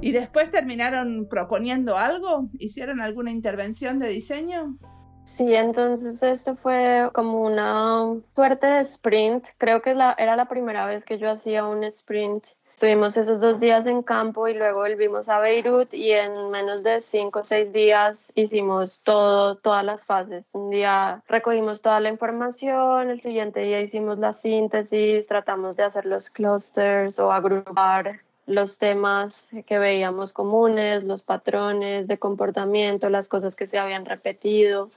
¿Y 0.06 0.12
después 0.12 0.52
terminaron 0.52 1.26
proponiendo 1.28 1.96
algo? 1.96 2.48
¿Hicieron 2.60 3.00
alguna 3.00 3.32
intervención 3.32 3.98
de 3.98 4.06
diseño? 4.06 4.76
Sí, 5.24 5.52
entonces 5.52 6.22
esto 6.22 6.54
fue 6.54 7.10
como 7.12 7.42
una 7.42 8.14
suerte 8.36 8.68
de 8.68 8.80
sprint. 8.82 9.44
Creo 9.58 9.82
que 9.82 9.90
era 9.90 10.36
la 10.36 10.44
primera 10.44 10.86
vez 10.86 11.04
que 11.04 11.18
yo 11.18 11.28
hacía 11.28 11.64
un 11.64 11.82
sprint. 11.82 12.44
Estuvimos 12.72 13.16
esos 13.16 13.40
dos 13.40 13.58
días 13.58 13.84
en 13.86 14.04
campo 14.04 14.46
y 14.46 14.54
luego 14.54 14.78
volvimos 14.78 15.28
a 15.28 15.40
Beirut 15.40 15.92
y 15.92 16.12
en 16.12 16.50
menos 16.50 16.84
de 16.84 17.00
cinco 17.00 17.40
o 17.40 17.44
seis 17.44 17.72
días 17.72 18.30
hicimos 18.36 19.00
todo, 19.02 19.56
todas 19.56 19.82
las 19.82 20.04
fases. 20.04 20.54
Un 20.54 20.70
día 20.70 21.24
recogimos 21.26 21.82
toda 21.82 21.98
la 21.98 22.10
información, 22.10 23.10
el 23.10 23.22
siguiente 23.22 23.60
día 23.60 23.80
hicimos 23.80 24.18
la 24.18 24.34
síntesis, 24.34 25.26
tratamos 25.26 25.74
de 25.74 25.82
hacer 25.82 26.06
los 26.06 26.30
clusters 26.30 27.18
o 27.18 27.32
agrupar 27.32 28.20
los 28.46 28.78
temas 28.78 29.48
que 29.66 29.78
veíamos 29.78 30.32
comunes, 30.32 31.02
los 31.02 31.22
patrones 31.22 32.06
de 32.06 32.18
comportamiento, 32.18 33.10
las 33.10 33.28
cosas 33.28 33.56
que 33.56 33.66
se 33.66 33.78
habían 33.78 34.06
repetido. 34.06 34.90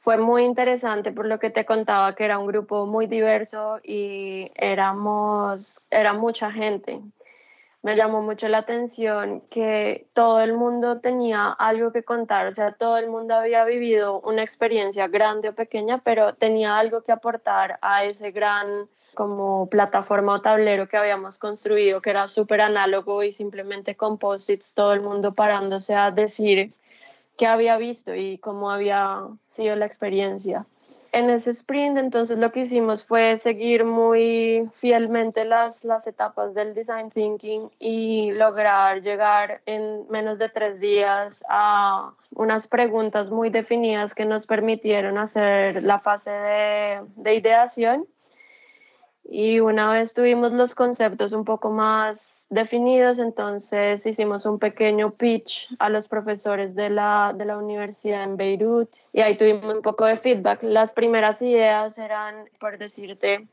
Fue 0.00 0.16
muy 0.16 0.44
interesante 0.44 1.12
por 1.12 1.26
lo 1.26 1.38
que 1.38 1.50
te 1.50 1.66
contaba 1.66 2.14
que 2.14 2.24
era 2.24 2.38
un 2.38 2.46
grupo 2.46 2.86
muy 2.86 3.06
diverso 3.06 3.78
y 3.82 4.50
éramos, 4.54 5.82
era 5.90 6.14
mucha 6.14 6.50
gente. 6.50 7.02
Me 7.82 7.94
llamó 7.94 8.22
mucho 8.22 8.48
la 8.48 8.58
atención 8.58 9.42
que 9.50 10.08
todo 10.14 10.40
el 10.40 10.54
mundo 10.54 11.00
tenía 11.00 11.50
algo 11.50 11.92
que 11.92 12.02
contar, 12.02 12.46
o 12.48 12.54
sea, 12.54 12.72
todo 12.72 12.96
el 12.96 13.08
mundo 13.08 13.34
había 13.34 13.64
vivido 13.64 14.20
una 14.20 14.42
experiencia 14.42 15.06
grande 15.06 15.50
o 15.50 15.54
pequeña, 15.54 15.98
pero 16.02 16.34
tenía 16.34 16.78
algo 16.78 17.02
que 17.02 17.12
aportar 17.12 17.78
a 17.82 18.04
ese 18.04 18.30
gran 18.32 18.88
como 19.18 19.68
plataforma 19.68 20.34
o 20.34 20.40
tablero 20.40 20.86
que 20.86 20.96
habíamos 20.96 21.38
construido, 21.38 22.00
que 22.00 22.10
era 22.10 22.28
súper 22.28 22.60
análogo 22.60 23.24
y 23.24 23.32
simplemente 23.32 23.96
composites, 23.96 24.74
todo 24.74 24.92
el 24.92 25.00
mundo 25.00 25.34
parándose 25.34 25.92
a 25.92 26.12
decir 26.12 26.72
qué 27.36 27.48
había 27.48 27.76
visto 27.78 28.14
y 28.14 28.38
cómo 28.38 28.70
había 28.70 29.22
sido 29.48 29.74
la 29.74 29.86
experiencia. 29.86 30.66
En 31.10 31.30
ese 31.30 31.50
sprint, 31.50 31.98
entonces 31.98 32.38
lo 32.38 32.52
que 32.52 32.60
hicimos 32.60 33.04
fue 33.04 33.38
seguir 33.38 33.84
muy 33.84 34.70
fielmente 34.74 35.44
las, 35.44 35.82
las 35.82 36.06
etapas 36.06 36.54
del 36.54 36.72
design 36.72 37.10
thinking 37.10 37.70
y 37.80 38.30
lograr 38.30 39.02
llegar 39.02 39.62
en 39.66 40.06
menos 40.10 40.38
de 40.38 40.48
tres 40.48 40.78
días 40.78 41.42
a 41.48 42.12
unas 42.36 42.68
preguntas 42.68 43.30
muy 43.30 43.50
definidas 43.50 44.14
que 44.14 44.26
nos 44.26 44.46
permitieron 44.46 45.18
hacer 45.18 45.82
la 45.82 45.98
fase 45.98 46.30
de, 46.30 47.00
de 47.16 47.34
ideación 47.34 48.06
y 49.30 49.60
una 49.60 49.92
vez 49.92 50.14
tuvimos 50.14 50.52
los 50.52 50.74
conceptos 50.74 51.32
un 51.32 51.44
poco 51.44 51.70
más 51.70 52.46
definidos, 52.48 53.18
entonces 53.18 54.04
hicimos 54.06 54.46
un 54.46 54.58
pequeño 54.58 55.10
pitch 55.10 55.68
a 55.78 55.90
los 55.90 56.08
profesores 56.08 56.74
de 56.74 56.88
la, 56.88 57.34
de 57.36 57.44
la 57.44 57.58
universidad 57.58 58.24
en 58.24 58.38
Beirut 58.38 58.88
y 59.12 59.20
ahí 59.20 59.36
tuvimos 59.36 59.74
un 59.74 59.82
poco 59.82 60.06
de 60.06 60.16
feedback. 60.16 60.62
Las 60.62 60.94
primeras 60.94 61.42
ideas 61.42 61.98
eran, 61.98 62.48
por 62.58 62.78
decirte, 62.78 63.46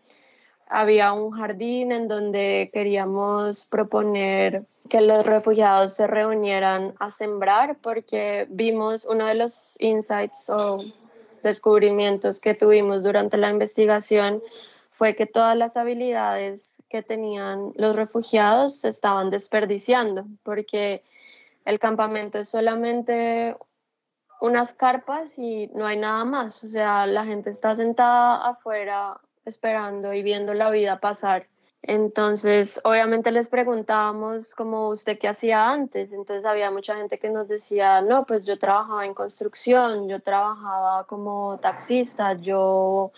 había 0.70 1.12
un 1.12 1.32
jardín 1.32 1.92
en 1.92 2.08
donde 2.08 2.70
queríamos 2.72 3.66
proponer 3.66 4.64
que 4.90 5.02
los 5.02 5.26
refugiados 5.26 5.94
se 5.94 6.08
reunieran 6.08 6.94
a 7.00 7.12
sembrar 7.12 7.76
porque 7.82 8.48
vimos 8.50 9.04
uno 9.04 9.26
de 9.26 9.36
los 9.36 9.76
insights 9.80 10.50
o 10.50 10.80
descubrimientos 11.44 12.40
que 12.40 12.54
tuvimos 12.54 13.04
durante 13.04 13.38
la 13.38 13.50
investigación 13.50 14.42
fue 14.98 15.16
que 15.16 15.26
todas 15.26 15.58
las 15.58 15.78
habilidades 15.78 16.84
que 16.90 17.02
tenían 17.02 17.72
los 17.76 17.96
refugiados 17.96 18.80
se 18.80 18.90
estaban 18.90 19.30
desperdiciando, 19.30 20.26
porque 20.44 21.04
el 21.66 21.80
campamento 21.80 22.40
es 22.40 22.50
solamente 22.50 23.56
unas 24.42 24.74
carpas 24.74 25.38
y 25.38 25.68
no 25.74 25.86
hay 25.86 25.98
nada 25.98 26.26
más, 26.26 26.64
o 26.64 26.68
sea, 26.68 27.08
la 27.08 27.26
gente 27.26 27.50
está 27.50 27.76
sentada 27.76 28.48
afuera 28.48 29.20
esperando 29.46 30.14
y 30.14 30.24
viendo 30.24 30.54
la 30.54 30.72
vida 30.72 31.00
pasar. 31.00 31.48
Entonces, 31.88 32.80
obviamente 32.84 33.32
les 33.32 33.48
preguntábamos 33.48 34.56
como 34.56 34.90
usted 34.90 35.20
qué 35.20 35.28
hacía 35.28 35.70
antes. 35.70 36.12
Entonces 36.14 36.44
había 36.44 36.72
mucha 36.72 36.96
gente 36.96 37.20
que 37.20 37.30
nos 37.30 37.48
decía, 37.48 38.02
no, 38.02 38.26
pues 38.26 38.44
yo 38.44 38.58
trabajaba 38.58 39.06
en 39.06 39.14
construcción, 39.14 40.10
yo 40.10 40.20
trabajaba 40.20 41.06
como 41.06 41.60
taxista, 41.60 42.34
yo 42.34 43.12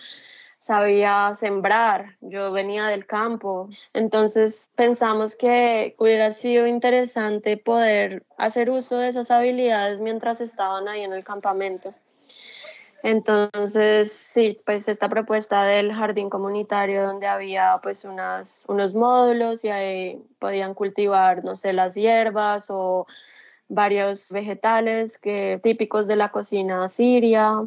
sabía 0.68 1.34
sembrar, 1.40 2.16
yo 2.20 2.52
venía 2.52 2.88
del 2.88 3.06
campo, 3.06 3.70
entonces 3.94 4.70
pensamos 4.76 5.34
que 5.34 5.94
hubiera 5.98 6.34
sido 6.34 6.66
interesante 6.66 7.56
poder 7.56 8.26
hacer 8.36 8.68
uso 8.68 8.98
de 8.98 9.08
esas 9.08 9.30
habilidades 9.30 10.02
mientras 10.02 10.42
estaban 10.42 10.86
ahí 10.86 11.00
en 11.00 11.14
el 11.14 11.24
campamento. 11.24 11.94
Entonces, 13.02 14.12
sí, 14.34 14.60
pues 14.66 14.88
esta 14.88 15.08
propuesta 15.08 15.64
del 15.64 15.90
jardín 15.94 16.28
comunitario 16.28 17.06
donde 17.06 17.28
había 17.28 17.80
pues 17.82 18.04
unos 18.04 18.94
módulos 18.94 19.64
y 19.64 19.70
ahí 19.70 20.22
podían 20.38 20.74
cultivar, 20.74 21.44
no 21.44 21.56
sé, 21.56 21.72
las 21.72 21.94
hierbas 21.94 22.66
o 22.68 23.06
varios 23.68 24.28
vegetales 24.30 25.16
que, 25.16 25.60
típicos 25.62 26.06
de 26.06 26.16
la 26.16 26.28
cocina 26.30 26.90
siria 26.90 27.64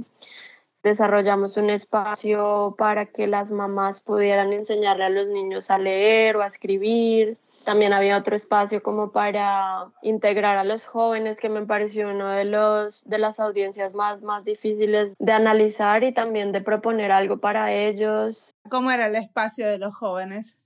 desarrollamos 0.83 1.57
un 1.57 1.69
espacio 1.69 2.75
para 2.77 3.05
que 3.05 3.27
las 3.27 3.51
mamás 3.51 4.01
pudieran 4.01 4.53
enseñarle 4.53 5.05
a 5.05 5.09
los 5.09 5.27
niños 5.27 5.69
a 5.69 5.77
leer 5.77 6.37
o 6.37 6.41
a 6.41 6.47
escribir. 6.47 7.37
También 7.65 7.93
había 7.93 8.17
otro 8.17 8.35
espacio 8.35 8.81
como 8.81 9.11
para 9.11 9.85
integrar 10.01 10.57
a 10.57 10.63
los 10.63 10.87
jóvenes, 10.87 11.39
que 11.39 11.49
me 11.49 11.63
pareció 11.65 12.09
uno 12.09 12.29
de, 12.29 12.45
los, 12.45 13.03
de 13.07 13.19
las 13.19 13.39
audiencias 13.39 13.93
más, 13.93 14.23
más 14.23 14.43
difíciles 14.43 15.13
de 15.19 15.31
analizar 15.31 16.03
y 16.03 16.11
también 16.11 16.51
de 16.51 16.61
proponer 16.61 17.11
algo 17.11 17.37
para 17.37 17.71
ellos. 17.71 18.55
¿Cómo 18.69 18.89
era 18.89 19.05
el 19.05 19.15
espacio 19.15 19.67
de 19.67 19.77
los 19.77 19.93
jóvenes? 19.93 20.57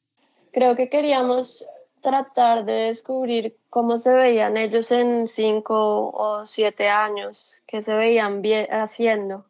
Creo 0.53 0.77
que 0.77 0.87
queríamos 0.87 1.67
tratar 2.01 2.63
de 2.63 2.73
descubrir 2.73 3.57
cómo 3.69 3.99
se 3.99 4.13
veían 4.13 4.55
ellos 4.55 4.89
en 4.91 5.27
cinco 5.27 6.11
o 6.13 6.47
siete 6.47 6.87
años, 6.87 7.51
qué 7.67 7.81
se 7.83 7.93
veían 7.93 8.41
haciendo. 8.69 9.43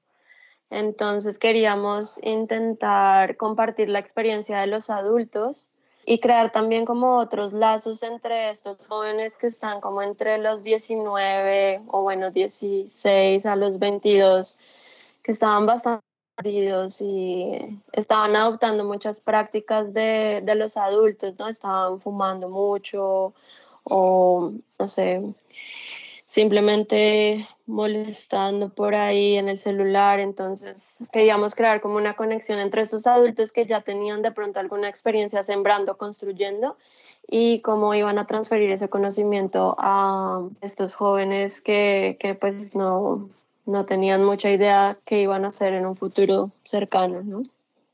Entonces 0.69 1.37
queríamos 1.37 2.19
intentar 2.23 3.37
compartir 3.37 3.89
la 3.89 3.99
experiencia 3.99 4.59
de 4.59 4.67
los 4.67 4.89
adultos 4.89 5.71
y 6.05 6.19
crear 6.19 6.51
también 6.51 6.85
como 6.85 7.17
otros 7.17 7.53
lazos 7.53 8.03
entre 8.03 8.51
estos 8.51 8.85
jóvenes 8.87 9.37
que 9.37 9.47
están 9.47 9.81
como 9.81 10.01
entre 10.01 10.37
los 10.37 10.63
19 10.63 11.81
o 11.87 12.01
bueno 12.03 12.31
16 12.31 13.45
a 13.45 13.55
los 13.55 13.79
22 13.79 14.57
que 15.23 15.31
estaban 15.31 15.65
bastante 15.65 16.05
perdidos 16.35 17.01
y 17.01 17.81
estaban 17.93 18.35
adoptando 18.35 18.83
muchas 18.83 19.21
prácticas 19.21 19.93
de, 19.93 20.41
de 20.43 20.55
los 20.55 20.77
adultos, 20.77 21.33
¿no? 21.39 21.47
Estaban 21.47 21.99
fumando 22.01 22.49
mucho 22.49 23.33
o 23.83 24.51
no 24.79 24.87
sé, 24.87 25.21
simplemente 26.25 27.47
molestando 27.67 28.69
por 28.69 28.95
ahí 28.95 29.37
en 29.37 29.49
el 29.49 29.57
celular, 29.57 30.19
entonces 30.19 30.97
queríamos 31.11 31.55
crear 31.55 31.81
como 31.81 31.95
una 31.95 32.15
conexión 32.15 32.59
entre 32.59 32.83
estos 32.83 33.07
adultos 33.07 33.51
que 33.51 33.65
ya 33.65 33.81
tenían 33.81 34.21
de 34.21 34.31
pronto 34.31 34.59
alguna 34.59 34.89
experiencia 34.89 35.43
sembrando, 35.43 35.97
construyendo 35.97 36.77
y 37.27 37.61
cómo 37.61 37.95
iban 37.95 38.19
a 38.19 38.27
transferir 38.27 38.71
ese 38.71 38.89
conocimiento 38.89 39.75
a 39.79 40.47
estos 40.61 40.95
jóvenes 40.95 41.61
que, 41.61 42.17
que 42.19 42.35
pues 42.35 42.75
no, 42.75 43.29
no 43.65 43.85
tenían 43.85 44.23
mucha 44.23 44.51
idea 44.51 44.97
qué 45.05 45.21
iban 45.21 45.45
a 45.45 45.49
hacer 45.49 45.73
en 45.73 45.85
un 45.85 45.95
futuro 45.95 46.51
cercano, 46.65 47.21
¿no? 47.23 47.41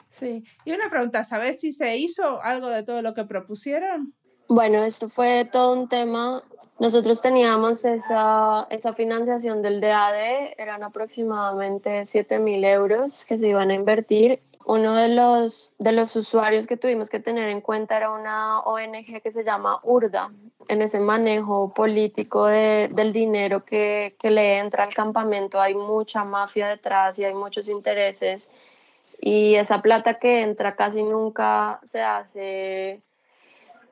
Sí, 0.10 0.44
y 0.66 0.74
una 0.74 0.90
pregunta, 0.90 1.24
¿sabes 1.24 1.62
si 1.62 1.72
se 1.72 1.96
hizo 1.98 2.42
algo 2.42 2.68
de 2.68 2.84
todo 2.84 3.02
lo 3.02 3.14
que 3.14 3.24
propusieron? 3.24 4.14
Bueno, 4.50 4.84
esto 4.84 5.08
fue 5.08 5.48
todo 5.50 5.72
un 5.72 5.88
tema 5.88 6.44
nosotros 6.82 7.22
teníamos 7.22 7.86
esa, 7.86 8.66
esa 8.72 8.94
financiación 8.94 9.62
del 9.62 9.80
DAD, 9.82 10.16
eran 10.58 10.82
aproximadamente 10.82 12.08
7 12.08 12.40
mil 12.40 12.64
euros 12.64 13.24
que 13.26 13.38
se 13.38 13.50
iban 13.50 13.70
a 13.70 13.76
invertir. 13.76 14.42
Uno 14.66 14.96
de 14.96 15.10
los, 15.10 15.76
de 15.78 15.92
los 15.92 16.16
usuarios 16.16 16.66
que 16.66 16.78
tuvimos 16.78 17.12
que 17.12 17.20
tener 17.20 17.50
en 17.50 17.62
cuenta 17.62 17.98
era 17.98 18.10
una 18.10 18.62
ONG 18.62 19.22
que 19.22 19.32
se 19.32 19.44
llama 19.44 19.80
URDA. 19.84 20.32
En 20.70 20.82
ese 20.82 21.00
manejo 21.00 21.72
político 21.72 22.48
de, 22.48 22.90
del 22.92 23.14
dinero 23.14 23.64
que, 23.64 24.16
que 24.18 24.32
le 24.32 24.58
entra 24.58 24.84
al 24.84 24.96
campamento 24.96 25.62
hay 25.62 25.76
mucha 25.76 26.24
mafia 26.24 26.68
detrás 26.68 27.20
y 27.20 27.26
hay 27.26 27.36
muchos 27.36 27.68
intereses. 27.70 28.50
Y 29.20 29.54
esa 29.54 29.84
plata 29.84 30.16
que 30.16 30.42
entra 30.42 30.76
casi 30.76 31.04
nunca 31.04 31.80
se 31.84 32.02
hace 32.02 33.04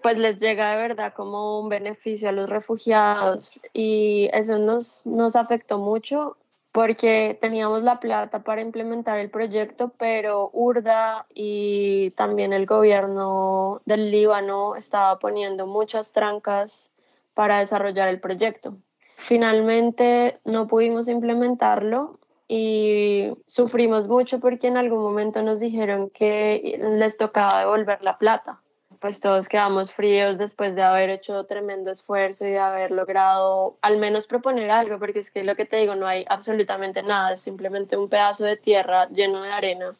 pues 0.01 0.17
les 0.17 0.39
llega 0.39 0.71
de 0.71 0.81
verdad 0.81 1.13
como 1.13 1.59
un 1.59 1.69
beneficio 1.69 2.29
a 2.29 2.31
los 2.31 2.49
refugiados 2.49 3.59
y 3.73 4.29
eso 4.33 4.57
nos, 4.57 5.01
nos 5.05 5.35
afectó 5.35 5.77
mucho 5.77 6.37
porque 6.71 7.37
teníamos 7.41 7.83
la 7.83 7.99
plata 7.99 8.43
para 8.43 8.61
implementar 8.61 9.17
el 9.19 9.29
proyecto, 9.29 9.91
pero 9.97 10.51
URDA 10.53 11.25
y 11.33 12.11
también 12.11 12.53
el 12.53 12.65
gobierno 12.65 13.81
del 13.85 14.11
Líbano 14.11 14.75
estaba 14.75 15.17
poniendo 15.19 15.65
muchas 15.65 16.11
trancas 16.11 16.91
para 17.33 17.59
desarrollar 17.59 18.07
el 18.09 18.19
proyecto. 18.19 18.77
Finalmente 19.17 20.39
no 20.45 20.67
pudimos 20.67 21.07
implementarlo 21.07 22.19
y 22.47 23.31
sufrimos 23.47 24.07
mucho 24.07 24.39
porque 24.39 24.67
en 24.67 24.77
algún 24.77 25.01
momento 25.01 25.41
nos 25.41 25.59
dijeron 25.59 26.09
que 26.09 26.79
les 26.97 27.17
tocaba 27.17 27.59
devolver 27.59 28.01
la 28.01 28.17
plata 28.17 28.61
pues 28.99 29.21
todos 29.21 29.47
quedamos 29.47 29.93
fríos 29.93 30.37
después 30.37 30.75
de 30.75 30.81
haber 30.81 31.09
hecho 31.09 31.45
tremendo 31.45 31.91
esfuerzo 31.91 32.45
y 32.45 32.51
de 32.51 32.59
haber 32.59 32.91
logrado 32.91 33.77
al 33.81 33.97
menos 33.97 34.27
proponer 34.27 34.71
algo, 34.71 34.99
porque 34.99 35.19
es 35.19 35.31
que 35.31 35.43
lo 35.43 35.55
que 35.55 35.65
te 35.65 35.77
digo, 35.77 35.95
no 35.95 36.07
hay 36.07 36.25
absolutamente 36.27 37.01
nada, 37.01 37.33
es 37.33 37.41
simplemente 37.41 37.95
un 37.95 38.09
pedazo 38.09 38.43
de 38.43 38.57
tierra 38.57 39.07
lleno 39.09 39.41
de 39.41 39.51
arena. 39.51 39.95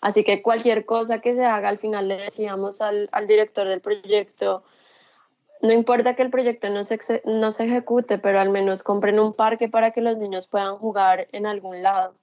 Así 0.00 0.24
que 0.24 0.42
cualquier 0.42 0.86
cosa 0.86 1.20
que 1.20 1.34
se 1.34 1.44
haga, 1.44 1.68
al 1.68 1.78
final 1.78 2.08
le 2.08 2.16
decíamos 2.16 2.80
al, 2.80 3.08
al 3.12 3.26
director 3.26 3.68
del 3.68 3.80
proyecto, 3.80 4.62
no 5.60 5.72
importa 5.72 6.14
que 6.14 6.22
el 6.22 6.30
proyecto 6.30 6.70
no 6.70 6.84
se, 6.84 6.98
no 7.24 7.52
se 7.52 7.64
ejecute, 7.64 8.18
pero 8.18 8.40
al 8.40 8.48
menos 8.48 8.82
compren 8.82 9.18
un 9.18 9.34
parque 9.34 9.68
para 9.68 9.90
que 9.90 10.00
los 10.00 10.16
niños 10.16 10.46
puedan 10.46 10.76
jugar 10.76 11.28
en 11.32 11.46
algún 11.46 11.82
lado 11.82 12.14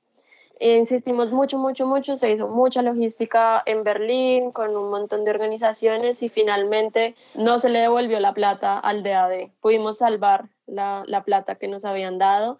insistimos 0.59 1.31
mucho, 1.31 1.57
mucho, 1.57 1.85
mucho, 1.85 2.17
se 2.17 2.31
hizo 2.31 2.47
mucha 2.47 2.81
logística 2.81 3.61
en 3.65 3.83
Berlín 3.83 4.51
con 4.51 4.75
un 4.75 4.89
montón 4.89 5.25
de 5.25 5.31
organizaciones 5.31 6.23
y 6.23 6.29
finalmente 6.29 7.15
no 7.35 7.59
se 7.59 7.69
le 7.69 7.79
devolvió 7.79 8.19
la 8.19 8.33
plata 8.33 8.79
al 8.79 9.03
DAD. 9.03 9.49
Pudimos 9.61 9.97
salvar 9.97 10.49
la, 10.65 11.03
la 11.07 11.23
plata 11.23 11.55
que 11.55 11.67
nos 11.67 11.85
habían 11.85 12.17
dado. 12.17 12.59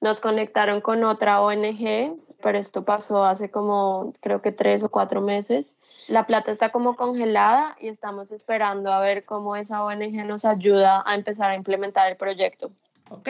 Nos 0.00 0.20
conectaron 0.20 0.80
con 0.80 1.04
otra 1.04 1.40
ONG, 1.40 2.16
pero 2.42 2.58
esto 2.58 2.84
pasó 2.84 3.24
hace 3.24 3.50
como 3.50 4.12
creo 4.20 4.42
que 4.42 4.52
tres 4.52 4.82
o 4.82 4.90
cuatro 4.90 5.20
meses. 5.20 5.78
La 6.08 6.26
plata 6.26 6.52
está 6.52 6.70
como 6.70 6.96
congelada 6.96 7.76
y 7.80 7.88
estamos 7.88 8.30
esperando 8.30 8.92
a 8.92 9.00
ver 9.00 9.24
cómo 9.24 9.56
esa 9.56 9.84
ONG 9.84 10.24
nos 10.24 10.44
ayuda 10.44 11.02
a 11.04 11.14
empezar 11.14 11.50
a 11.50 11.56
implementar 11.56 12.08
el 12.10 12.16
proyecto. 12.16 12.70
Ok, 13.10 13.28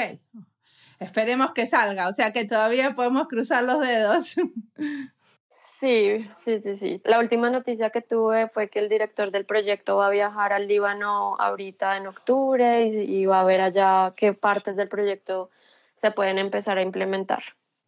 Esperemos 0.99 1.53
que 1.53 1.67
salga, 1.67 2.09
o 2.09 2.13
sea 2.13 2.33
que 2.33 2.47
todavía 2.47 2.95
podemos 2.95 3.29
cruzar 3.29 3.65
los 3.65 3.81
dedos. 3.81 4.37
Sí, 5.79 6.27
sí, 6.43 6.61
sí, 6.63 6.79
sí. 6.79 7.03
La 7.05 7.19
última 7.19 7.51
noticia 7.51 7.91
que 7.91 8.01
tuve 8.01 8.49
fue 8.49 8.71
que 8.71 8.79
el 8.79 8.89
director 8.89 9.31
del 9.31 9.45
proyecto 9.45 9.97
va 9.97 10.07
a 10.07 10.11
viajar 10.11 10.55
al 10.55 10.67
Líbano 10.67 11.37
ahorita 11.39 11.99
en 11.99 12.07
octubre 12.07 12.87
y, 12.87 13.27
va 13.27 13.43
a 13.43 13.45
ver 13.45 13.61
allá 13.61 14.15
qué 14.17 14.33
partes 14.33 14.77
del 14.77 14.89
proyecto 14.89 15.51
se 15.97 16.11
pueden 16.13 16.39
empezar 16.39 16.79
a 16.79 16.83
implementar. 16.83 17.43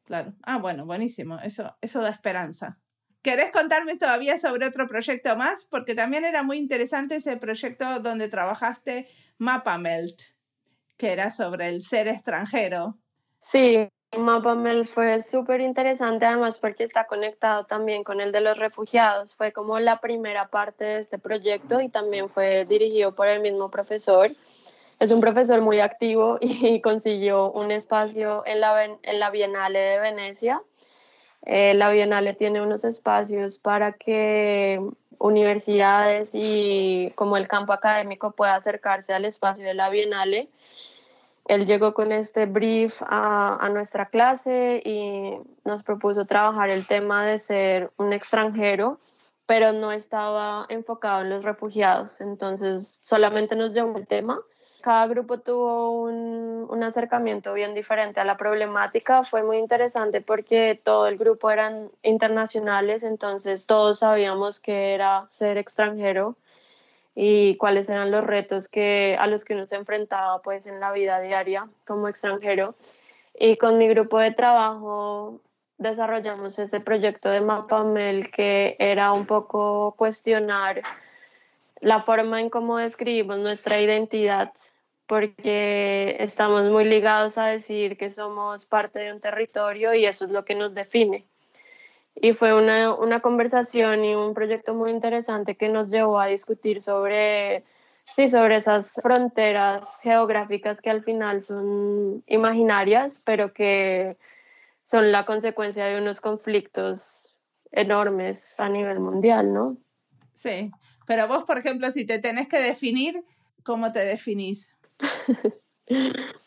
Claro. 0.04 0.34
Ah, 0.42 0.58
bueno, 0.58 0.84
buenísimo. 0.84 1.38
Eso, 1.40 1.76
eso 1.80 2.02
da 2.02 2.10
esperanza. 2.10 2.78
¿Querés 3.22 3.50
contarme 3.52 3.96
todavía 3.96 4.36
sobre 4.36 4.66
otro 4.66 4.86
proyecto 4.86 5.34
más? 5.36 5.66
Porque 5.70 5.94
también 5.94 6.26
era 6.26 6.42
muy 6.42 6.58
interesante 6.58 7.16
ese 7.16 7.38
proyecto 7.38 8.00
donde 8.00 8.28
trabajaste 8.28 9.08
MapaMelt 9.38 10.37
que 10.98 11.12
era 11.12 11.30
sobre 11.30 11.68
el 11.68 11.80
ser 11.80 12.08
extranjero. 12.08 12.96
Sí, 13.40 13.88
MapaMel 14.16 14.88
fue 14.88 15.22
súper 15.22 15.60
interesante 15.60 16.24
además 16.24 16.58
porque 16.58 16.84
está 16.84 17.06
conectado 17.06 17.64
también 17.64 18.04
con 18.04 18.20
el 18.20 18.32
de 18.32 18.40
los 18.40 18.58
refugiados. 18.58 19.34
Fue 19.34 19.52
como 19.52 19.78
la 19.78 20.00
primera 20.00 20.48
parte 20.48 20.84
de 20.84 21.00
este 21.00 21.18
proyecto 21.18 21.80
y 21.80 21.88
también 21.88 22.30
fue 22.30 22.64
dirigido 22.64 23.14
por 23.14 23.28
el 23.28 23.40
mismo 23.40 23.70
profesor. 23.70 24.30
Es 24.98 25.12
un 25.12 25.20
profesor 25.20 25.60
muy 25.60 25.80
activo 25.80 26.38
y 26.40 26.80
consiguió 26.80 27.52
un 27.52 27.70
espacio 27.70 28.42
en 28.46 28.60
la, 28.60 28.84
en 28.84 29.20
la 29.20 29.30
Bienale 29.30 29.78
de 29.78 29.98
Venecia. 30.00 30.62
Eh, 31.42 31.74
la 31.74 31.92
Bienale 31.92 32.34
tiene 32.34 32.60
unos 32.60 32.84
espacios 32.84 33.58
para 33.58 33.92
que 33.92 34.80
universidades 35.18 36.30
y 36.32 37.12
como 37.14 37.36
el 37.36 37.46
campo 37.48 37.72
académico 37.72 38.32
pueda 38.32 38.54
acercarse 38.54 39.12
al 39.12 39.24
espacio 39.24 39.64
de 39.64 39.74
la 39.74 39.90
Bienale 39.90 40.48
él 41.48 41.66
llegó 41.66 41.94
con 41.94 42.12
este 42.12 42.46
brief 42.46 42.94
a, 43.00 43.68
nuestra 43.72 44.06
clase 44.06 44.82
y 44.84 45.32
nos 45.64 45.82
propuso 45.82 46.26
trabajar 46.26 46.70
el 46.70 46.86
tema 46.86 47.24
de 47.26 47.40
ser 47.40 47.90
un 47.96 48.12
extranjero, 48.12 49.00
pero 49.46 49.72
no 49.72 49.90
estaba 49.90 50.66
enfocado 50.68 51.22
en 51.22 51.30
los 51.30 51.44
refugiados. 51.44 52.10
Entonces, 52.20 52.98
solamente 53.02 53.56
nos 53.56 53.72
llevó 53.72 53.96
el 53.96 54.06
tema. 54.06 54.38
Cada 54.82 55.06
grupo 55.06 55.40
tuvo 55.40 56.02
un, 56.02 56.66
un 56.68 56.82
acercamiento 56.82 57.54
bien 57.54 57.74
diferente 57.74 58.20
a 58.20 58.24
la 58.24 58.36
problemática. 58.36 59.24
Fue 59.24 59.42
muy 59.42 59.56
interesante 59.56 60.20
porque 60.20 60.80
todo 60.84 61.08
el 61.08 61.16
grupo 61.16 61.50
eran 61.50 61.90
internacionales, 62.02 63.02
entonces 63.02 63.64
todos 63.66 64.00
sabíamos 64.00 64.60
que 64.60 64.94
era 64.94 65.26
ser 65.30 65.56
extranjero 65.56 66.36
y 67.20 67.56
cuáles 67.56 67.88
eran 67.88 68.12
los 68.12 68.22
retos 68.22 68.68
que, 68.68 69.16
a 69.18 69.26
los 69.26 69.44
que 69.44 69.54
uno 69.54 69.66
se 69.66 69.74
enfrentaba 69.74 70.40
pues 70.40 70.66
en 70.66 70.78
la 70.78 70.92
vida 70.92 71.20
diaria 71.20 71.68
como 71.84 72.06
extranjero. 72.06 72.76
Y 73.34 73.56
con 73.56 73.76
mi 73.76 73.88
grupo 73.88 74.20
de 74.20 74.30
trabajo 74.30 75.40
desarrollamos 75.78 76.60
ese 76.60 76.78
proyecto 76.78 77.28
de 77.28 77.40
MapaMel 77.40 78.30
que 78.30 78.76
era 78.78 79.10
un 79.10 79.26
poco 79.26 79.96
cuestionar 79.98 80.80
la 81.80 82.04
forma 82.04 82.40
en 82.40 82.50
cómo 82.50 82.78
describimos 82.78 83.40
nuestra 83.40 83.80
identidad, 83.80 84.52
porque 85.08 86.18
estamos 86.20 86.70
muy 86.70 86.84
ligados 86.84 87.36
a 87.36 87.46
decir 87.46 87.98
que 87.98 88.10
somos 88.10 88.64
parte 88.64 89.00
de 89.00 89.12
un 89.12 89.20
territorio 89.20 89.92
y 89.92 90.04
eso 90.04 90.24
es 90.24 90.30
lo 90.30 90.44
que 90.44 90.54
nos 90.54 90.72
define 90.72 91.24
y 92.20 92.32
fue 92.32 92.54
una, 92.54 93.20
conversación 93.20 94.04
y 94.04 94.14
un 94.14 94.34
proyecto 94.34 94.74
muy 94.74 94.90
interesante 94.90 95.56
que 95.56 95.68
nos 95.68 95.88
llevó 95.88 96.18
a 96.18 96.26
discutir 96.26 96.82
sobre 96.82 97.64
sí, 98.14 98.28
sobre 98.28 98.56
esas 98.56 98.92
fronteras 99.02 99.86
geográficas 100.02 100.80
que 100.80 100.90
al 100.90 101.04
final 101.04 101.44
son 101.44 102.24
imaginarias, 102.26 103.22
pero 103.24 103.52
que 103.52 104.16
son 104.82 105.12
la 105.12 105.26
consecuencia 105.26 105.84
de 105.84 106.00
unos 106.00 106.20
conflictos 106.20 107.34
enormes 107.70 108.42
a 108.58 108.68
nivel 108.68 109.00
mundial, 109.00 109.52
¿no? 109.52 109.76
Sí, 110.34 110.70
pero 111.06 111.28
vos, 111.28 111.44
por 111.44 111.58
ejemplo, 111.58 111.90
si 111.90 112.06
te 112.06 112.18
tenés 112.18 112.48
que 112.48 112.58
definir, 112.58 113.22
¿cómo 113.62 113.92
te 113.92 114.00
definís? 114.00 114.72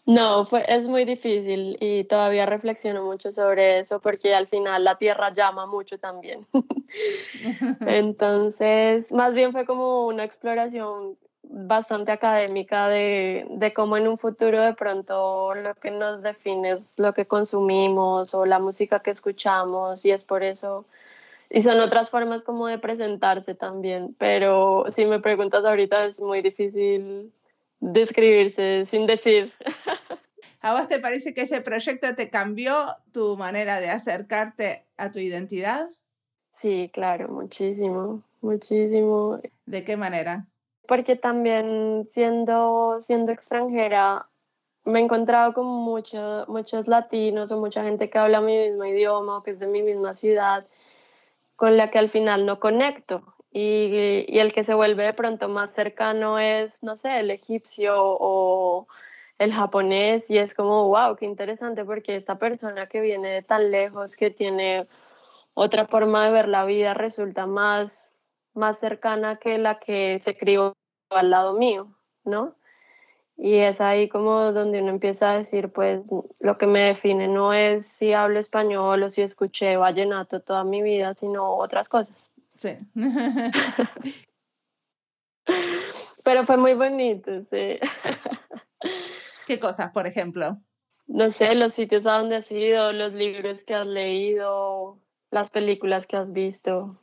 No, 0.06 0.46
fue, 0.46 0.64
es 0.68 0.88
muy 0.88 1.06
difícil 1.06 1.78
y 1.80 2.04
todavía 2.06 2.46
reflexiono 2.46 3.04
mucho 3.04 3.32
sobre 3.32 3.80
eso 3.80 4.00
porque 4.00 4.34
al 4.34 4.48
final 4.48 4.84
la 4.84 4.98
tierra 4.98 5.34
llama 5.34 5.66
mucho 5.66 5.98
también. 6.00 6.46
Entonces, 7.82 9.12
más 9.12 9.34
bien 9.34 9.52
fue 9.52 9.66
como 9.66 10.08
una 10.08 10.24
exploración 10.24 11.18
bastante 11.44 12.12
académica 12.12 12.88
de, 12.88 13.46
de 13.50 13.74
cómo 13.74 13.98
en 13.98 14.08
un 14.08 14.18
futuro 14.18 14.62
de 14.62 14.74
pronto 14.74 15.54
lo 15.56 15.76
que 15.76 15.92
nos 15.92 16.22
define 16.22 16.74
es 16.74 16.94
lo 16.98 17.14
que 17.14 17.26
consumimos 17.26 18.34
o 18.34 18.46
la 18.46 18.60
música 18.60 19.00
que 19.00 19.12
escuchamos 19.12 20.06
y 20.06 20.12
es 20.12 20.24
por 20.24 20.44
eso 20.44 20.86
y 21.50 21.64
son 21.64 21.82
otras 21.82 22.10
formas 22.10 22.46
como 22.46 22.68
de 22.68 22.78
presentarse 22.78 23.56
también, 23.56 24.16
pero 24.18 24.86
si 24.96 25.04
me 25.04 25.20
preguntas 25.20 25.66
ahorita 25.66 26.06
es 26.06 26.22
muy 26.22 26.42
difícil 26.42 27.34
describirse 27.82 28.86
sin 28.90 29.06
decir. 29.06 29.52
¿A 30.62 30.74
vos 30.74 30.88
te 30.88 31.00
parece 31.00 31.34
que 31.34 31.42
ese 31.42 31.62
proyecto 31.62 32.16
te 32.16 32.30
cambió 32.30 32.96
tu 33.12 33.36
manera 33.36 33.80
de 33.80 33.90
acercarte 33.90 34.86
a 34.96 35.12
tu 35.12 35.20
identidad? 35.20 35.90
Sí, 36.54 36.90
claro, 36.94 37.28
muchísimo, 37.30 38.22
muchísimo. 38.42 39.40
¿De 39.66 39.84
qué 39.84 39.98
manera? 39.98 40.46
Porque 40.88 41.16
también 41.16 42.08
siendo, 42.12 43.02
siendo 43.02 43.32
extranjera 43.32 44.28
me 44.84 45.00
he 45.00 45.04
encontrado 45.04 45.54
con 45.54 45.68
mucho, 45.68 46.46
muchos 46.48 46.88
latinos 46.88 47.52
o 47.52 47.60
mucha 47.60 47.84
gente 47.84 48.10
que 48.10 48.18
habla 48.18 48.42
mi 48.42 48.58
mismo 48.58 48.86
idioma 48.86 49.38
o 49.38 49.44
que 49.44 49.52
es 49.52 49.60
de 49.60 49.68
mi 49.68 49.82
misma 49.82 50.16
ciudad 50.16 50.66
con 51.56 51.78
la 51.78 51.92
que 51.92 52.00
al 52.00 52.10
final 52.10 52.46
no 52.46 52.60
conecto. 52.60 53.36
Y, 53.52 54.38
el 54.40 54.54
que 54.54 54.64
se 54.64 54.74
vuelve 54.74 55.04
de 55.04 55.14
pronto 55.14 55.50
más 55.50 55.72
cercano 55.74 56.40
es, 56.40 56.82
no 56.84 56.96
sé, 56.98 57.20
el 57.20 57.32
egipcio 57.32 57.96
o 57.98 58.88
el 59.38 59.54
japonés 59.54 60.24
y 60.30 60.38
es 60.38 60.54
como, 60.54 60.88
wow, 60.88 61.16
qué 61.16 61.26
interesante 61.26 61.84
porque 61.84 62.16
esta 62.16 62.38
persona 62.38 62.88
que 62.88 63.02
viene 63.02 63.30
de 63.30 63.42
tan 63.42 63.72
lejos, 63.72 64.16
que 64.16 64.30
tiene 64.30 64.88
otra 65.54 65.88
forma 65.88 66.26
de 66.26 66.32
ver 66.32 66.48
la 66.48 66.66
vida, 66.66 66.94
resulta 66.94 67.46
más, 67.46 67.92
más 68.54 68.80
cercana 68.80 69.38
que 69.38 69.58
la 69.58 69.80
que 69.80 70.22
se 70.24 70.38
crió 70.38 70.74
al 71.10 71.30
lado 71.32 71.58
mío, 71.58 71.88
¿no? 72.24 72.56
Y 73.36 73.56
es 73.58 73.82
ahí 73.82 74.08
como 74.08 74.52
donde 74.54 74.82
uno 74.82 74.92
empieza 74.92 75.32
a 75.32 75.38
decir, 75.40 75.72
pues 75.72 76.04
lo 76.40 76.58
que 76.58 76.68
me 76.68 76.82
define 76.82 77.28
no 77.28 77.54
es 77.54 77.88
si 77.88 78.14
hablo 78.14 78.40
español 78.40 79.04
o 79.04 79.10
si 79.10 79.24
escuché 79.24 79.78
vallenato 79.78 80.42
toda 80.42 80.64
mi 80.64 80.82
vida, 80.84 81.16
sino 81.16 81.56
otras 81.58 81.90
cosas. 81.90 82.31
Sí. 82.62 82.78
Pero 86.24 86.46
fue 86.46 86.58
muy 86.58 86.76
bonito, 86.76 87.32
sí. 87.50 87.80
¿Qué 89.48 89.60
cosas, 89.60 89.92
por 89.92 90.06
ejemplo? 90.06 90.60
No 91.08 91.32
sé, 91.32 91.56
los 91.56 91.74
sitios 91.74 92.06
a 92.06 92.20
donde 92.20 92.36
has 92.36 92.52
ido, 92.52 92.94
los 92.94 93.14
libros 93.14 93.64
que 93.66 93.74
has 93.74 93.88
leído, 93.88 95.00
las 95.32 95.50
películas 95.50 96.06
que 96.06 96.18
has 96.18 96.32
visto, 96.32 97.02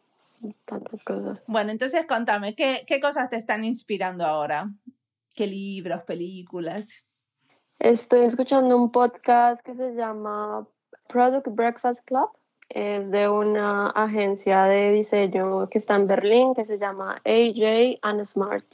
tantas 0.65 1.03
cosas. 1.03 1.45
Bueno, 1.49 1.73
entonces 1.73 2.07
contame, 2.07 2.55
¿qué, 2.55 2.85
qué 2.87 3.01
cosas 3.01 3.29
te 3.29 3.35
están 3.35 3.65
inspirando 3.65 4.25
ahora? 4.25 4.71
¿Qué 5.35 5.49
libros, 5.49 6.05
películas? 6.05 7.05
Estoy 7.81 8.21
escuchando 8.27 8.77
un 8.77 8.93
podcast 8.93 9.61
que 9.63 9.75
se 9.75 9.93
llama 9.97 10.69
Product 11.09 11.49
Breakfast 11.49 12.05
Club. 12.05 12.31
Es 12.69 13.11
de 13.11 13.29
una 13.29 13.89
agencia 13.89 14.65
de 14.65 14.93
diseño 14.93 15.69
que 15.69 15.79
está 15.79 15.97
en 15.97 16.07
Berlín 16.07 16.55
que 16.55 16.67
se 16.67 16.79
llama 16.79 17.23
AJ 17.25 17.99
and 18.03 18.25
Smart. 18.25 18.65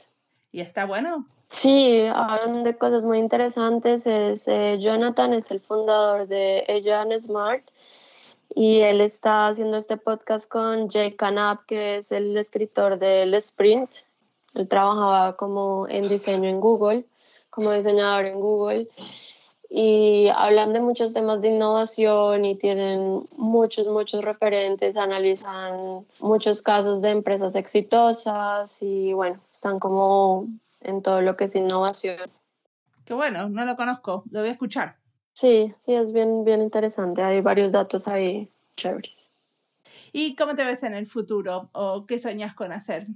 ¿Y 0.51 0.61
está 0.61 0.85
bueno? 0.85 1.25
Sí, 1.49 2.01
hablan 2.13 2.63
de 2.63 2.77
cosas 2.77 3.03
muy 3.03 3.19
interesantes. 3.19 4.05
Es, 4.05 4.47
eh, 4.47 4.77
Jonathan 4.79 5.33
es 5.33 5.49
el 5.51 5.61
fundador 5.61 6.27
de 6.27 6.65
AJ 6.67 7.01
and 7.01 7.19
Smart 7.19 7.63
y 8.53 8.81
él 8.81 9.01
está 9.01 9.47
haciendo 9.47 9.77
este 9.77 9.97
podcast 9.97 10.49
con 10.49 10.89
Jay 10.89 11.13
Canap, 11.13 11.65
que 11.65 11.97
es 11.97 12.11
el 12.11 12.37
escritor 12.37 12.99
del 12.99 13.33
Sprint, 13.35 13.89
él 14.55 14.69
trabajaba 14.69 15.35
como 15.35 15.87
en 15.89 16.07
diseño 16.07 16.49
en 16.49 16.61
Google, 16.61 17.05
como 17.49 17.73
diseñador 17.73 18.25
en 18.25 18.39
Google. 18.39 18.87
Y 19.69 20.29
hablan 20.35 20.73
de 20.73 20.79
muchos 20.79 21.13
temas 21.13 21.41
de 21.41 21.49
innovación 21.49 22.45
y 22.45 22.55
tienen 22.55 23.27
muchos, 23.35 23.87
muchos 23.87 24.23
referentes, 24.23 24.95
analizan 24.95 26.05
muchos 26.19 26.61
casos 26.61 27.01
de 27.01 27.09
empresas 27.09 27.55
exitosas 27.55 28.77
y 28.81 29.13
bueno, 29.13 29.41
están 29.53 29.79
como 29.79 30.47
en 30.81 31.01
todo 31.01 31.21
lo 31.21 31.35
que 31.35 31.45
es 31.45 31.55
innovación. 31.55 32.31
Qué 33.05 33.13
bueno, 33.13 33.49
no 33.49 33.65
lo 33.65 33.75
conozco, 33.75 34.23
lo 34.31 34.39
voy 34.39 34.49
a 34.49 34.53
escuchar. 34.53 34.97
Sí, 35.33 35.73
sí, 35.79 35.93
es 35.93 36.13
bien, 36.13 36.45
bien 36.45 36.61
interesante. 36.61 37.21
Hay 37.21 37.41
varios 37.41 37.71
datos 37.71 38.07
ahí 38.07 38.49
chéveres. 38.77 39.29
¿Y 40.13 40.35
cómo 40.35 40.55
te 40.55 40.63
ves 40.63 40.83
en 40.83 40.93
el 40.93 41.05
futuro 41.05 41.69
o 41.73 42.05
qué 42.05 42.19
soñas 42.19 42.55
con 42.55 42.71
hacer? 42.71 43.07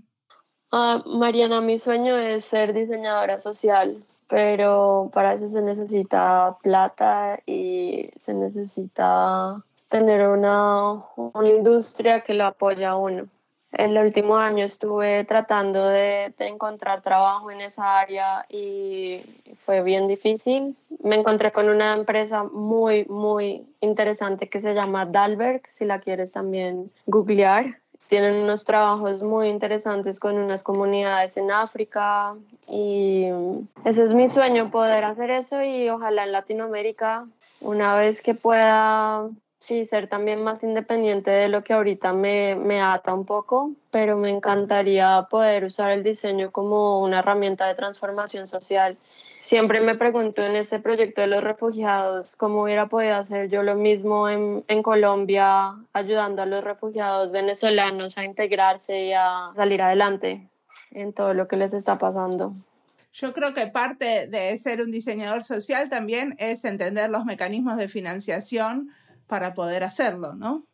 Ah, 0.71 1.01
Mariana, 1.05 1.61
mi 1.61 1.79
sueño 1.79 2.17
es 2.17 2.45
ser 2.45 2.73
diseñadora 2.73 3.39
social, 3.39 4.03
pero 4.29 5.09
para 5.11 5.33
eso 5.33 5.49
se 5.49 5.61
necesita 5.61 6.55
plata 6.61 7.39
y 7.45 8.11
se 8.21 8.33
necesita 8.33 9.61
tener 9.89 10.27
una, 10.27 11.03
una 11.15 11.49
industria 11.49 12.21
que 12.21 12.35
lo 12.35 12.45
apoya 12.45 12.91
a 12.91 12.95
uno. 12.95 13.27
En 13.71 13.91
el 13.91 14.05
último 14.05 14.37
año 14.37 14.65
estuve 14.65 15.23
tratando 15.25 15.87
de, 15.87 16.33
de, 16.37 16.47
encontrar 16.47 17.01
trabajo 17.01 17.51
en 17.51 17.61
esa 17.61 17.99
área 17.99 18.45
y 18.49 19.21
fue 19.65 19.83
bien 19.83 20.07
difícil. 20.07 20.75
Me 21.03 21.15
encontré 21.15 21.51
con 21.51 21.69
una 21.69 21.93
empresa 21.93 22.43
muy, 22.43 23.05
muy 23.05 23.67
interesante 23.79 24.49
que 24.49 24.61
se 24.61 24.73
llama 24.73 25.05
Dalberg, 25.05 25.61
si 25.71 25.85
la 25.85 25.99
quieres 25.99 26.31
también 26.31 26.91
googlear 27.05 27.77
tienen 28.09 28.41
unos 28.41 28.65
trabajos 28.65 29.21
muy 29.21 29.49
interesantes 29.49 30.19
con 30.19 30.35
unas 30.35 30.63
comunidades 30.63 31.37
en 31.37 31.51
África 31.51 32.35
y 32.67 33.25
ese 33.85 34.03
es 34.03 34.13
mi 34.15 34.27
sueño, 34.27 34.71
poder 34.71 35.05
hacer 35.05 35.29
eso 35.29 35.61
y 35.61 35.87
ojalá 35.89 36.23
en 36.23 36.31
Latinoamérica, 36.31 37.27
una 37.61 37.95
vez 37.95 38.21
que 38.23 38.33
pueda, 38.33 39.29
sí, 39.59 39.85
ser 39.85 40.07
también 40.07 40.43
más 40.43 40.63
independiente 40.63 41.29
de 41.29 41.49
lo 41.49 41.63
que 41.63 41.73
ahorita 41.73 42.13
me, 42.13 42.55
me 42.55 42.81
ata 42.81 43.13
un 43.13 43.25
poco, 43.25 43.71
pero 43.91 44.17
me 44.17 44.31
encantaría 44.31 45.27
poder 45.29 45.63
usar 45.63 45.91
el 45.91 46.01
diseño 46.01 46.51
como 46.51 47.01
una 47.01 47.19
herramienta 47.19 47.67
de 47.67 47.75
transformación 47.75 48.47
social 48.47 48.97
siempre 49.39 49.81
me 49.81 49.95
pregunto 49.95 50.45
en 50.45 50.55
ese 50.55 50.79
proyecto 50.79 51.21
de 51.21 51.27
los 51.27 51.43
refugiados 51.43 52.35
cómo 52.35 52.63
hubiera 52.63 52.87
podido 52.87 53.15
hacer 53.15 53.49
yo 53.49 53.63
lo 53.63 53.75
mismo 53.75 54.29
en, 54.29 54.63
en, 54.67 54.83
Colombia, 54.83 55.73
ayudando 55.93 56.43
a 56.43 56.45
los 56.45 56.63
refugiados 56.63 57.31
venezolanos 57.31 58.17
a 58.17 58.25
integrarse 58.25 59.05
y 59.05 59.13
a 59.13 59.51
salir 59.55 59.81
adelante 59.81 60.49
en 60.91 61.13
todo 61.13 61.33
lo 61.33 61.47
que 61.47 61.57
les 61.57 61.73
está 61.73 61.97
pasando. 61.97 62.53
Yo 63.13 63.33
creo 63.33 63.53
que 63.53 63.67
parte 63.67 64.27
de 64.27 64.55
ser 64.57 64.81
un 64.81 64.91
diseñador 64.91 65.43
social 65.43 65.89
también 65.89 66.35
es 66.37 66.63
entender 66.63 67.09
los 67.09 67.25
mecanismos 67.25 67.77
de 67.77 67.87
financiación 67.87 68.89
para 69.27 69.53
poder 69.53 69.83
hacerlo, 69.83 70.33
¿no? 70.33 70.65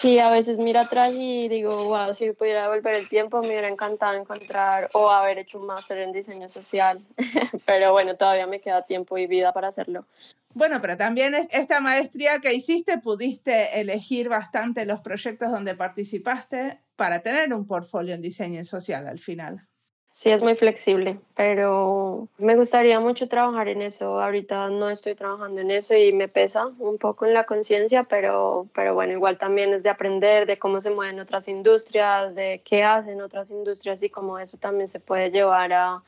Sí, 0.00 0.18
a 0.18 0.30
veces 0.30 0.58
miro 0.58 0.80
atrás 0.80 1.12
y 1.14 1.48
digo, 1.48 1.84
wow, 1.84 2.14
si 2.14 2.32
pudiera 2.32 2.68
volver 2.68 2.94
el 2.94 3.08
tiempo 3.08 3.40
me 3.40 3.48
hubiera 3.48 3.68
encantado 3.68 4.18
encontrar 4.18 4.90
o 4.92 5.08
haber 5.10 5.38
hecho 5.38 5.58
un 5.58 5.66
máster 5.66 5.98
en 5.98 6.12
diseño 6.12 6.48
social, 6.48 7.00
pero 7.66 7.92
bueno, 7.92 8.16
todavía 8.16 8.46
me 8.46 8.60
queda 8.60 8.82
tiempo 8.82 9.16
y 9.16 9.26
vida 9.26 9.52
para 9.52 9.68
hacerlo. 9.68 10.04
Bueno, 10.52 10.80
pero 10.80 10.96
también 10.96 11.34
esta 11.50 11.80
maestría 11.80 12.38
que 12.40 12.54
hiciste, 12.54 12.98
pudiste 12.98 13.80
elegir 13.80 14.28
bastante 14.28 14.86
los 14.86 15.00
proyectos 15.00 15.50
donde 15.50 15.74
participaste 15.74 16.80
para 16.96 17.20
tener 17.22 17.52
un 17.52 17.66
portfolio 17.66 18.14
en 18.14 18.22
diseño 18.22 18.64
social 18.64 19.08
al 19.08 19.18
final. 19.18 19.66
Sí, 20.14 20.30
es 20.30 20.42
muy 20.42 20.54
flexible, 20.54 21.18
pero 21.34 22.28
me 22.38 22.54
gustaría 22.54 23.00
mucho 23.00 23.28
trabajar 23.28 23.66
en 23.66 23.82
eso. 23.82 24.20
Ahorita 24.22 24.68
no 24.68 24.88
estoy 24.88 25.16
trabajando 25.16 25.60
en 25.60 25.72
eso 25.72 25.94
y 25.94 26.12
me 26.12 26.28
pesa 26.28 26.66
un 26.78 26.98
poco 26.98 27.26
en 27.26 27.34
la 27.34 27.46
conciencia, 27.46 28.04
pero, 28.04 28.68
pero 28.74 28.94
bueno, 28.94 29.12
igual 29.12 29.38
también 29.38 29.74
es 29.74 29.82
de 29.82 29.90
aprender 29.90 30.46
de 30.46 30.56
cómo 30.56 30.80
se 30.80 30.90
mueven 30.90 31.18
otras 31.18 31.48
industrias, 31.48 32.32
de 32.36 32.62
qué 32.64 32.84
hacen 32.84 33.20
otras 33.20 33.50
industrias 33.50 34.02
y 34.04 34.08
cómo 34.08 34.38
eso 34.38 34.56
también 34.56 34.88
se 34.88 35.00
puede 35.00 35.32
llevar 35.32 35.72
a, 35.72 36.04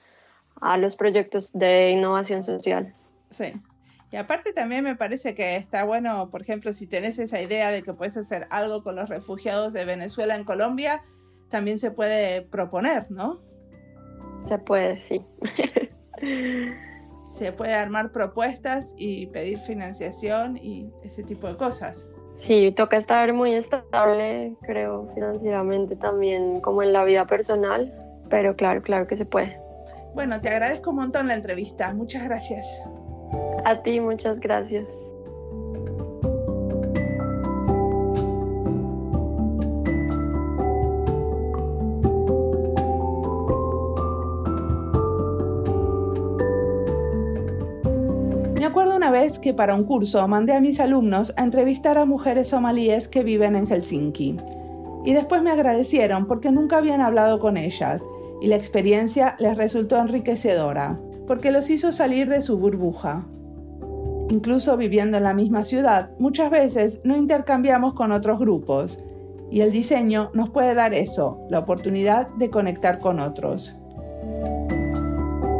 a 0.60 0.78
los 0.78 0.94
proyectos 0.94 1.50
de 1.52 1.90
innovación 1.90 2.44
social. 2.44 2.94
Sí. 3.30 3.54
Y 4.12 4.16
aparte 4.16 4.52
también 4.52 4.84
me 4.84 4.94
parece 4.94 5.34
que 5.34 5.56
está 5.56 5.82
bueno, 5.82 6.30
por 6.30 6.42
ejemplo, 6.42 6.72
si 6.72 6.86
tenés 6.86 7.18
esa 7.18 7.42
idea 7.42 7.72
de 7.72 7.82
que 7.82 7.92
puedes 7.92 8.16
hacer 8.16 8.46
algo 8.50 8.84
con 8.84 8.94
los 8.94 9.08
refugiados 9.08 9.72
de 9.72 9.84
Venezuela 9.84 10.36
en 10.36 10.44
Colombia, 10.44 11.02
también 11.50 11.80
se 11.80 11.90
puede 11.90 12.42
proponer, 12.42 13.10
¿no? 13.10 13.40
Se 14.42 14.58
puede, 14.58 14.98
sí. 15.08 15.24
Se 17.34 17.52
puede 17.52 17.74
armar 17.74 18.12
propuestas 18.12 18.94
y 18.96 19.26
pedir 19.26 19.58
financiación 19.58 20.56
y 20.56 20.90
ese 21.02 21.22
tipo 21.22 21.46
de 21.48 21.56
cosas. 21.56 22.06
Sí, 22.40 22.72
toca 22.72 22.96
estar 22.96 23.32
muy 23.32 23.54
estable, 23.54 24.56
creo, 24.62 25.10
financieramente 25.14 25.96
también, 25.96 26.60
como 26.60 26.82
en 26.82 26.92
la 26.92 27.04
vida 27.04 27.26
personal, 27.26 27.92
pero 28.30 28.56
claro, 28.56 28.82
claro 28.82 29.06
que 29.06 29.16
se 29.16 29.24
puede. 29.24 29.58
Bueno, 30.14 30.40
te 30.40 30.48
agradezco 30.48 30.90
un 30.90 30.96
montón 30.96 31.28
la 31.28 31.34
entrevista. 31.34 31.92
Muchas 31.92 32.24
gracias. 32.24 32.66
A 33.64 33.82
ti, 33.82 34.00
muchas 34.00 34.40
gracias. 34.40 34.86
Para 49.54 49.74
un 49.74 49.84
curso 49.84 50.26
mandé 50.28 50.54
a 50.54 50.60
mis 50.60 50.80
alumnos 50.80 51.32
a 51.36 51.42
entrevistar 51.42 51.98
a 51.98 52.04
mujeres 52.04 52.48
somalíes 52.48 53.08
que 53.08 53.22
viven 53.22 53.56
en 53.56 53.66
Helsinki. 53.66 54.36
Y 55.04 55.12
después 55.12 55.42
me 55.42 55.50
agradecieron 55.50 56.26
porque 56.26 56.50
nunca 56.50 56.78
habían 56.78 57.00
hablado 57.00 57.38
con 57.38 57.56
ellas 57.56 58.04
y 58.40 58.48
la 58.48 58.56
experiencia 58.56 59.36
les 59.38 59.56
resultó 59.56 59.98
enriquecedora, 59.98 60.98
porque 61.26 61.50
los 61.50 61.70
hizo 61.70 61.92
salir 61.92 62.28
de 62.28 62.42
su 62.42 62.58
burbuja. 62.58 63.24
Incluso 64.30 64.76
viviendo 64.76 65.16
en 65.16 65.22
la 65.22 65.34
misma 65.34 65.64
ciudad, 65.64 66.10
muchas 66.18 66.50
veces 66.50 67.00
no 67.04 67.16
intercambiamos 67.16 67.94
con 67.94 68.12
otros 68.12 68.38
grupos, 68.38 69.02
y 69.50 69.60
el 69.60 69.70
diseño 69.70 70.30
nos 70.34 70.50
puede 70.50 70.74
dar 70.74 70.92
eso, 70.92 71.46
la 71.48 71.60
oportunidad 71.60 72.28
de 72.30 72.50
conectar 72.50 72.98
con 72.98 73.20
otros. 73.20 73.74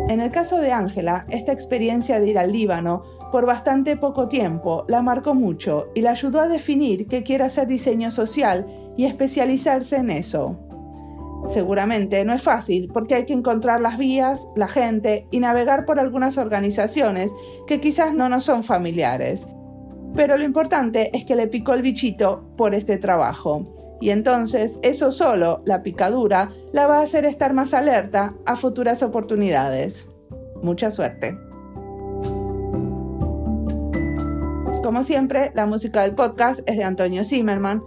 En 0.09 0.21
el 0.21 0.31
caso 0.31 0.59
de 0.59 0.73
Ángela, 0.73 1.27
esta 1.29 1.53
experiencia 1.53 2.21
de 2.21 2.29
ir 2.29 2.39
al 2.39 2.53
Líbano 2.53 3.03
por 3.37 3.45
bastante 3.45 3.99
poco 3.99 4.29
tiempo 4.29 4.87
la 4.89 5.03
marcó 5.03 5.35
mucho 5.35 5.89
y 5.95 6.01
la 6.01 6.13
ayudó 6.13 6.41
a 6.41 6.49
definir 6.49 7.07
que 7.07 7.23
quiere 7.23 7.45
hacer 7.45 7.67
diseño 7.67 8.11
social 8.11 8.67
y 8.97 9.05
especializarse 9.05 9.97
en 9.97 10.09
eso. 10.09 10.57
Seguramente 11.51 12.25
no 12.25 12.33
es 12.33 12.41
fácil 12.41 12.89
porque 12.91 13.15
hay 13.15 13.27
que 13.27 13.35
encontrar 13.35 13.83
las 13.83 13.99
vías, 13.99 14.49
la 14.57 14.69
gente 14.69 15.29
y 15.31 15.41
navegar 15.41 15.85
por 15.85 16.01
algunas 16.01 16.39
organizaciones 16.39 17.31
que 17.67 17.79
quizás 17.79 18.15
no 18.15 18.31
nos 18.31 18.45
son 18.45 18.65
familiares. 18.65 19.47
Pero 20.15 20.39
lo 20.39 20.45
importante 20.45 21.15
es 21.15 21.27
que 21.27 21.37
le 21.37 21.47
picó 21.47 21.75
el 21.75 21.83
bichito 21.83 22.55
por 22.57 22.75
este 22.75 22.97
trabajo. 22.97 23.65
Y 24.01 24.09
entonces 24.09 24.81
eso 24.83 25.13
solo, 25.13 25.61
la 25.67 25.83
picadura, 25.83 26.53
la 26.73 26.87
va 26.87 27.01
a 27.01 27.03
hacer 27.03 27.27
estar 27.27 27.53
más 27.53 27.75
alerta 27.75 28.33
a 28.47 28.57
futuras 28.57 29.03
oportunidades. 29.03 30.09
Mucha 30.63 30.91
suerte. 30.91 31.37
Como 34.87 35.03
siempre, 35.03 35.51
la 35.57 35.67
música 35.67 36.03
del 36.03 36.15
podcast 36.15 36.61
es 36.65 36.77
de 36.77 36.85
Antonio 36.85 37.25
Zimmerman. 37.25 37.83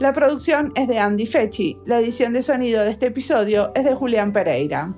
La 0.00 0.14
producción 0.14 0.72
es 0.76 0.88
de 0.88 0.98
Andy 0.98 1.26
Fechi. 1.26 1.76
La 1.84 1.98
edición 1.98 2.32
de 2.32 2.40
sonido 2.40 2.82
de 2.82 2.90
este 2.90 3.08
episodio 3.08 3.70
es 3.74 3.84
de 3.84 3.94
Julián 3.94 4.32
Pereira. 4.32 4.94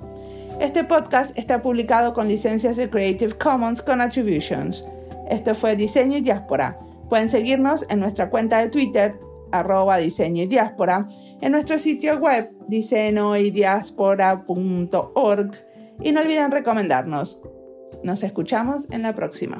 Este 0.61 0.85
podcast 0.85 1.37
está 1.37 1.61
publicado 1.61 2.13
con 2.13 2.29
licencias 2.29 2.77
de 2.77 2.89
Creative 2.89 3.37
Commons 3.37 3.81
con 3.81 3.99
Attributions. 3.99 4.85
Esto 5.29 5.53
fue 5.53 5.75
Diseño 5.75 6.19
y 6.19 6.21
Diáspora. 6.21 6.79
Pueden 7.09 7.27
seguirnos 7.27 7.85
en 7.89 7.99
nuestra 7.99 8.29
cuenta 8.29 8.59
de 8.59 8.69
Twitter, 8.69 9.19
arroba 9.51 9.97
diseño 9.97 10.43
y 10.43 10.47
diáspora, 10.47 11.05
en 11.41 11.51
nuestro 11.51 11.77
sitio 11.79 12.17
web 12.19 12.49
diseñoydiaspora.org 12.69 15.51
y 16.01 16.13
no 16.13 16.21
olviden 16.21 16.49
recomendarnos. 16.49 17.41
Nos 18.05 18.23
escuchamos 18.23 18.89
en 18.89 19.01
la 19.01 19.13
próxima. 19.13 19.57